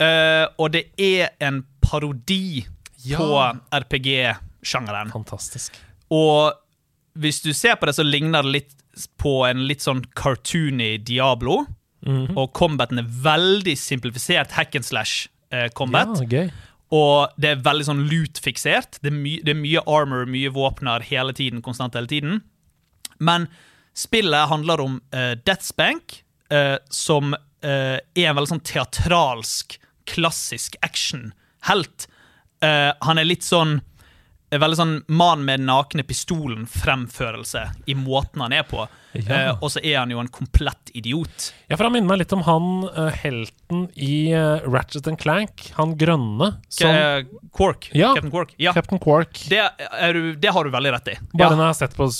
[0.00, 2.64] Uh, og det er en parodi
[3.04, 3.16] Ja.
[3.20, 3.28] på
[3.74, 5.12] RPG-sjangeren.
[5.14, 5.78] Fantastisk.
[6.10, 6.52] Og
[7.20, 8.74] hvis du ser på det, så ligner det litt
[9.20, 11.62] på en litt sånn cartoony Diablo.
[12.06, 12.32] Mhm.
[12.40, 15.28] Og combaten er veldig simplifisert hack and slash.
[15.52, 15.68] eh.
[16.20, 16.50] Ja, okay.
[16.90, 18.98] Og det er veldig sånn loot-fiksert.
[19.02, 19.10] Det,
[19.44, 22.40] det er mye armor, mye våpner hele tiden, konstant hele tiden.
[23.20, 23.46] Men
[23.94, 29.76] spillet handler om eh, Deathspank, eh, som eh, er en veldig sånn teatralsk,
[30.10, 32.08] klassisk action-helt.
[32.62, 33.80] Eh, han er litt sånn
[34.58, 38.86] veldig sånn mann med den nakne pistolen-fremførelse i måten han er på.
[39.12, 39.50] Ja.
[39.50, 41.48] Uh, og så er han jo en komplett idiot.
[41.66, 45.68] Ja, for Han minner meg litt om han uh, helten i uh, Ratchet and Clank.
[45.78, 46.52] Han grønne.
[46.70, 46.94] Som
[47.54, 47.90] Quark.
[47.94, 48.12] Ja.
[48.14, 48.54] Captain Quark.
[48.56, 49.42] Ja, Captain Quark.
[49.50, 49.64] det,
[50.14, 51.16] du, det har du veldig rett i.
[51.32, 51.56] Bare Ja.
[51.56, 52.10] når jeg har sett på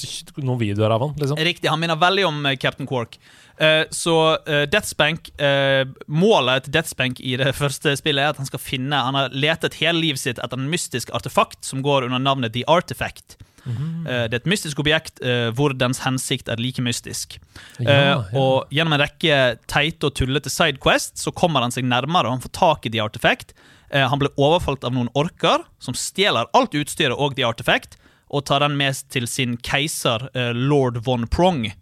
[0.43, 1.15] noen videoer av han.
[1.19, 1.39] liksom.
[1.39, 3.19] Riktig, han minner veldig om Captain Quark.
[3.61, 4.17] Eh, så
[4.49, 8.97] uh, Deathspank eh, Målet til Deathspank i det første spillet er at han skal finne
[8.97, 12.65] Han har letet hele livet sitt etter en mystisk artefakt som går under navnet The
[12.73, 13.37] Artifact.
[13.67, 17.39] Eh, det er et mystisk objekt eh, hvor dens hensikt er like mystisk.
[17.79, 18.17] Ja, Eh, ja.
[18.39, 19.37] Og gjennom en rekke
[19.71, 23.03] teite og tullete sidequests så kommer han seg nærmere, og han får tak i The
[23.05, 23.55] Artifact.
[23.91, 27.99] Eh, han blir overfalt av noen orker som stjeler alt utstyret og The Artifact,
[28.31, 31.73] og tar den med til sin keiser, eh, lord von Prong.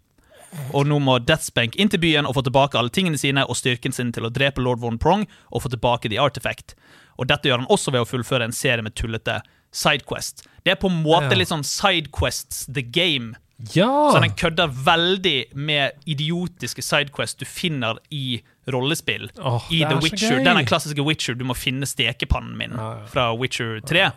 [0.73, 3.95] Og nå må Deathspank inn til byen og få tilbake alle tingene sine og styrken
[3.95, 6.75] sin til å drepe lord von Prong og få tilbake The Artifact.
[7.19, 9.41] Og dette gjør han også ved å fullføre en serie med tullete
[9.75, 10.45] sidequest.
[10.65, 13.35] Det er på en måte litt sånn sidequests the game.
[13.75, 13.89] ja!
[14.13, 18.39] Så den kødder veldig med idiotiske sidequests du finner i
[18.71, 19.29] rollespill.
[19.37, 20.39] Oh, I The er Witcher.
[20.45, 22.75] Den klassiske Witcher, du må finne stekepannen min
[23.11, 24.09] fra Witcher 3.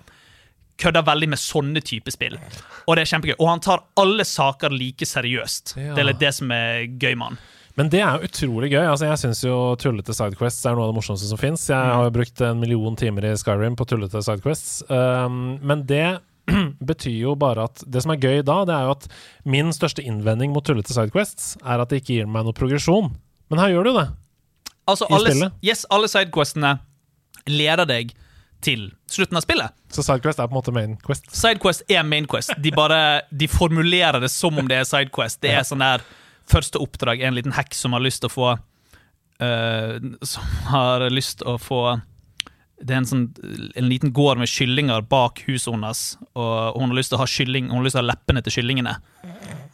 [0.81, 2.39] Kødder veldig med sånne type spill.
[2.87, 3.37] Og det er kjempegøy.
[3.39, 5.77] Og han tar alle saker like seriøst.
[5.77, 5.97] Ja.
[5.97, 7.43] Det er litt det som er gøy med han.
[7.79, 8.83] Men det er jo utrolig gøy.
[8.85, 11.65] Altså, jeg syns jo tullete sidequests er noe av det morsomste som fins.
[11.71, 14.83] Jeg har jo brukt en million timer i Skyrim på tullete sidequests.
[14.93, 16.19] Um, men det
[16.91, 19.07] betyr jo bare at Det som er gøy da, det er jo at
[19.49, 23.13] min største innvending mot tullete sidequests er at det ikke gir meg noe progresjon.
[23.53, 24.09] Men her gjør det jo det.
[24.91, 26.75] Altså, alle, yes, alle sidequestene
[27.49, 28.13] leder deg
[28.63, 29.75] til slutten av spillet.
[29.93, 31.29] Så sidequest er på en måte main quest.
[31.37, 32.55] Sidequest er mainquest.
[32.63, 35.43] De bare de formulerer det som om det er sidequest.
[35.43, 36.05] Det er sånn der
[36.51, 39.93] første oppdrag er en liten hekk som har lyst til å få uh,
[40.27, 41.83] Som har lyst til å få
[42.83, 43.27] det er en, sånn,
[43.79, 46.01] en liten gård med kyllinger bak huset hennes,
[46.35, 48.43] og hun har lyst til å ha kylling Hun har lyst til å ha leppene
[48.43, 48.97] til kyllingene.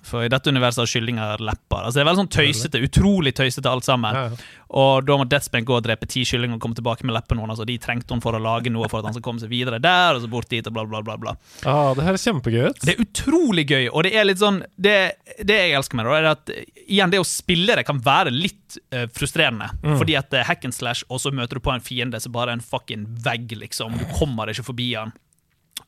[0.07, 1.83] For i dette universet har kyllinger lepper.
[1.85, 4.15] Altså Det er veldig sånn tøysete, utrolig tøysete alt sammen.
[4.17, 4.55] Ja, ja.
[4.79, 7.61] Og da må Deathspank gå og drepe ti kyllinger og komme tilbake med leppene hennes,
[7.63, 9.81] og de trengte hun for å lage noe for at han skal komme seg videre
[9.81, 11.17] der, og så bort dit, og bla, bla, bla.
[11.21, 11.35] bla.
[11.65, 12.83] Ah, det er kjempegøy ut.
[12.85, 14.97] Det er utrolig gøy, og det er litt sånn Det,
[15.41, 18.35] det jeg elsker med det, er at eh, igjen, det å spille det kan være
[18.35, 19.71] litt uh, frustrerende.
[19.97, 22.35] Fordi at det er hack and slash, og så møter du på en fiende som
[22.35, 23.97] bare er en fucking vegg, liksom.
[23.97, 25.17] Du kommer ikke forbi han.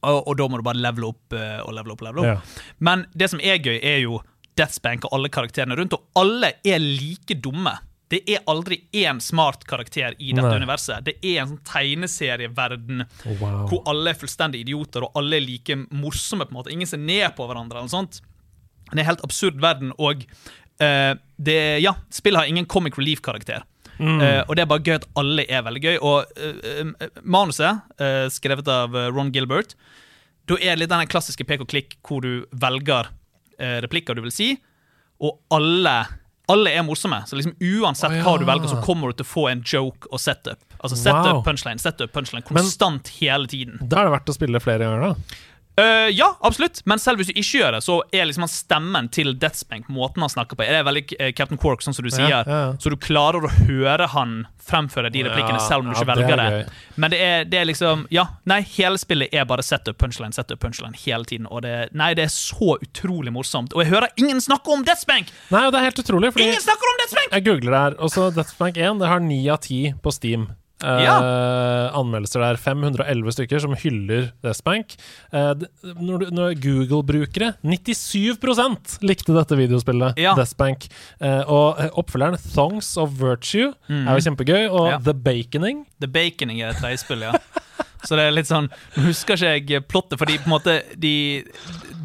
[0.03, 2.03] Og, og da må du bare levele opp eh, og levele opp.
[2.07, 2.31] Level opp.
[2.31, 2.75] Ja.
[2.79, 4.21] Men det som er gøy, er jo
[4.57, 7.77] Deathspank og alle karakterene rundt, og alle er like dumme.
[8.11, 10.57] Det er aldri én smart karakter i dette Nei.
[10.59, 11.05] universet.
[11.07, 13.05] Det er en sånn tegneserieverden
[13.39, 13.69] Wow.
[13.71, 16.45] hvor alle er fullstendig idioter, og alle er like morsomme.
[16.49, 16.73] på en måte.
[16.75, 17.79] Ingen ser ned på hverandre.
[17.79, 18.21] eller sånt.
[18.91, 20.25] Det er en helt absurd verden, og
[20.83, 23.63] uh, det, ja, spillet har ingen comic relief-karakter.
[24.01, 25.97] Eh, og det er bare gøy at alle er veldig gøy.
[25.99, 27.85] Og eh, eh, manuset,
[28.33, 29.77] skrevet av Ron Gilbert,
[30.49, 33.13] da er det litt den klassiske pek og klikk hvor du velger
[33.61, 34.55] replikker du vil si,
[35.21, 35.93] og alle,
[36.49, 37.19] alle er morsomme.
[37.29, 38.23] Så liksom uansett oh, ja.
[38.25, 40.63] hva du velger, så kommer du til å få en joke og setup.
[40.81, 41.43] Altså setup, Wow.
[41.45, 43.77] punchline, setup, punchline, konstant hele tiden.
[43.83, 45.41] Da er det verdt å spille flere ganger, da.
[45.77, 49.09] Eh, ja, absolutt, men selv hvis du ikke gjør det, så er liksom han stemmen
[49.15, 52.11] til Deathspank, måten han snakker på, er det veldig uh, Captain Quark, sånn som du
[52.11, 52.29] sier.
[52.29, 52.73] Ja, ja, ja.
[52.83, 56.21] Så du klarer å høre han fremføre de replikkene selv om du ja, ikke er
[56.21, 56.49] velger det.
[56.59, 56.99] det.
[57.01, 60.61] Men det er, det er liksom Ja, nei, hele spillet er bare setup, punchline, setup,
[60.63, 61.49] punchline hele tiden.
[61.51, 63.75] Og det, nei, det er så utrolig morsomt.
[63.75, 65.33] Og jeg hører ingen snakke om Deathspank!
[65.55, 67.37] Nei, og det er helt utrolig, fordi Ingen snakker om Deathspank!
[67.39, 67.99] Jeg googler det her.
[67.99, 70.51] Og så Deathspank 1 det har 9 av 10 på Steam.
[70.83, 72.57] Eh, Anmeldelser der.
[72.61, 74.97] 511 stykker som hyller Deathspank.
[75.33, 75.53] Eh,
[76.01, 80.35] når, når Google-brukere 97 likte dette videospillet, Ja.
[80.57, 80.89] Bank
[81.21, 84.69] Eh, og oppfølgeren Thongs of Virtue er jo kjempegøy.
[84.71, 84.91] Og Mm.
[84.91, 84.99] Ja.
[84.99, 87.33] The Baconing The Baconing er et tredjespill, ja.
[88.05, 91.45] Så det er litt sånn Nå husker ikke jeg plottet, fordi på en måte de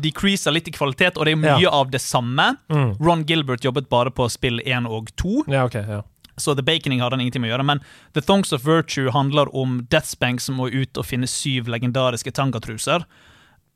[0.03, 1.69] decreaser litt i kvalitet, og det er mye Ja.
[1.71, 2.57] av det samme.
[2.69, 2.97] Mm.
[2.99, 5.73] Ron Gilbert jobbet bare på spill 1 og 2, Ja, ok.
[5.87, 6.01] ja
[6.37, 7.65] så The Baconing hadde han ingenting med å gjøre.
[7.71, 7.81] Men
[8.13, 13.05] The Thongs of Virtue handler om Deathspank som må ut og finne syv legendariske tangatruser.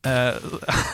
[0.05, 0.37] Uh,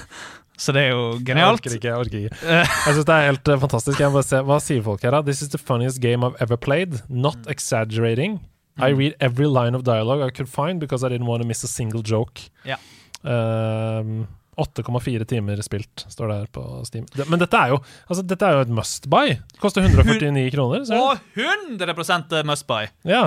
[0.61, 1.65] så det er jo genialt.
[1.65, 1.87] Jeg orker ikke.
[1.91, 3.99] Jeg orker ikke Jeg synes det er helt eh, fantastisk.
[3.99, 5.21] Jeg må bare se, Hva sier folk her, da?
[5.25, 7.01] This is the funniest game I've ever played.
[7.09, 7.51] Not Mm.
[7.51, 8.39] exaggerating.
[8.77, 11.63] I read every line of dialogue I could find because I didn't want to miss
[11.63, 12.49] a single joke.
[12.67, 12.75] Ja.
[13.23, 14.27] Ehm,
[14.57, 17.07] 8,4 timer spilt, står det her på Steam.
[17.27, 19.33] Men dette er jo altså, Dette er jo et must buy.
[19.53, 20.85] Det koster 149 kroner.
[20.87, 20.99] Så.
[20.99, 22.87] Og 100% must buy!
[23.07, 23.25] Ja.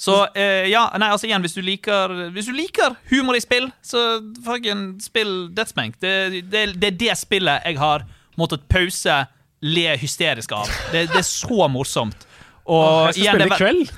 [0.00, 3.66] Så eh, ja, nei, altså igjen, hvis du liker Hvis du liker humor i spill,
[3.84, 5.98] så fucking spill Deathspank.
[6.00, 6.14] Det,
[6.48, 8.06] det, det er det spillet jeg har
[8.40, 9.18] måttet pause,
[9.60, 10.70] le hysterisk av.
[10.94, 12.24] Det, det er så morsomt.
[12.64, 13.92] Og Jeg skal igjen, spille i kveld.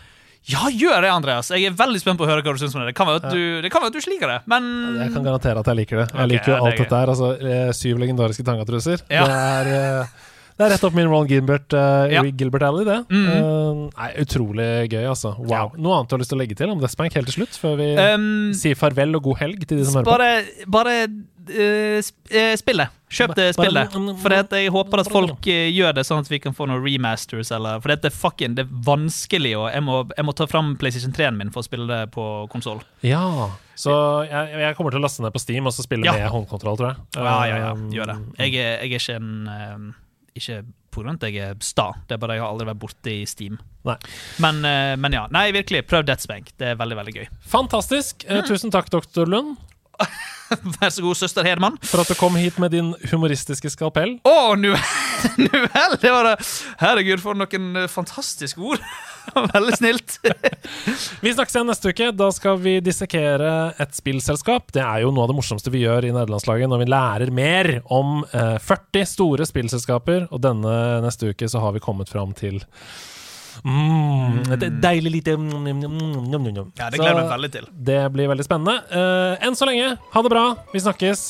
[0.53, 1.51] Ja, gjør det, Andreas.
[1.55, 2.91] Jeg er veldig spent på å høre hva du syns om det.
[2.93, 4.69] Det kan være at du, det kan være at du liker det, men
[5.01, 6.11] Jeg kan garantere at jeg liker det.
[6.11, 7.15] Jeg okay, liker jo ja, det alt dette her.
[7.15, 9.07] Altså, eh, syv legendariske tangatruser.
[9.13, 9.25] Ja.
[9.29, 10.29] Det, er, eh,
[10.59, 12.25] det er rett opp min Ron Gilbert, uh, Ja.
[12.27, 12.99] Gilbert Alley, det.
[13.09, 13.31] Mhm.
[13.33, 15.35] uh, nei, utrolig gøy, altså.
[15.41, 15.73] Wow.
[15.79, 17.79] Noe annet du har lyst til å legge til om Deathspank helt til slutt, før
[17.81, 20.17] vi um, sier farvel og god helg til de som hører på?
[20.17, 20.97] Bare, bare
[21.51, 21.99] eh,
[22.31, 22.89] eh, spill det.
[23.13, 23.97] Kjøp det spillet.
[24.23, 26.81] For at jeg håper at folk eh, gjør det, sånn at vi kan få noen
[26.85, 27.51] remasters.
[27.53, 31.15] Eller, for det fucking det er vanskelig, og jeg må, jeg må ta fram PlayStation
[31.17, 32.81] 3-en min for å spille det på konsoll.
[33.05, 33.51] Ja.
[33.79, 33.93] Så
[34.29, 36.15] jeg, jeg kommer til å laste ned på Steam og så spille Ja.
[36.17, 37.03] med håndkontroll, tror jeg.
[37.19, 38.17] Ja, ja, ja, Um, gjør det.
[38.39, 39.85] Jeg er, jeg er ikke en eh,
[40.37, 40.59] Ikke
[40.93, 43.55] av at jeg er sta, det er bare jeg har aldri vært borte i Steam.
[43.89, 43.95] Nei.
[44.45, 44.59] Men,
[45.01, 45.23] men ja.
[45.33, 46.51] Nei, virkelig, prøv Deathspank.
[46.61, 47.29] Det er veldig, veldig gøy.
[47.49, 48.27] Fantastisk.
[48.29, 48.43] Mm.
[48.45, 49.57] tusen takk, doktor Lund,
[50.77, 51.79] Vær så god, søster Hedman.
[51.89, 54.19] for at du kom hit med din humoristiske skalpell.
[54.29, 55.97] Å, nu vel!
[56.03, 56.35] Det var det.
[56.83, 58.83] Herregud, for noen eh, fantastiske ord.
[59.55, 60.17] Veldig snilt.
[61.23, 62.11] Vi snakkes igjen neste uke.
[62.17, 64.73] Da skal vi dissekere et spillselskap.
[64.75, 67.73] Det er jo noe av det morsomste vi gjør i nederlandslaget, når vi lærer mer
[67.95, 70.27] om eh, 40 store spillselskaper.
[70.35, 70.77] Og denne
[71.07, 72.61] neste uke så har vi kommet fram til
[73.65, 76.73] mm, et deilig lite mm, mm, mm, mm.
[76.79, 77.71] Ja, det gleder jeg meg veldig til.
[77.91, 78.79] Det blir veldig spennende.
[78.91, 80.45] Eh, enn så lenge, ha det bra.
[80.75, 81.25] Vi snakkes.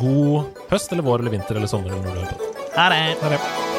[0.00, 2.34] God høst eller vår eller vinter eller sommer eller.
[2.74, 3.06] Ha det.
[3.22, 3.73] Ha det.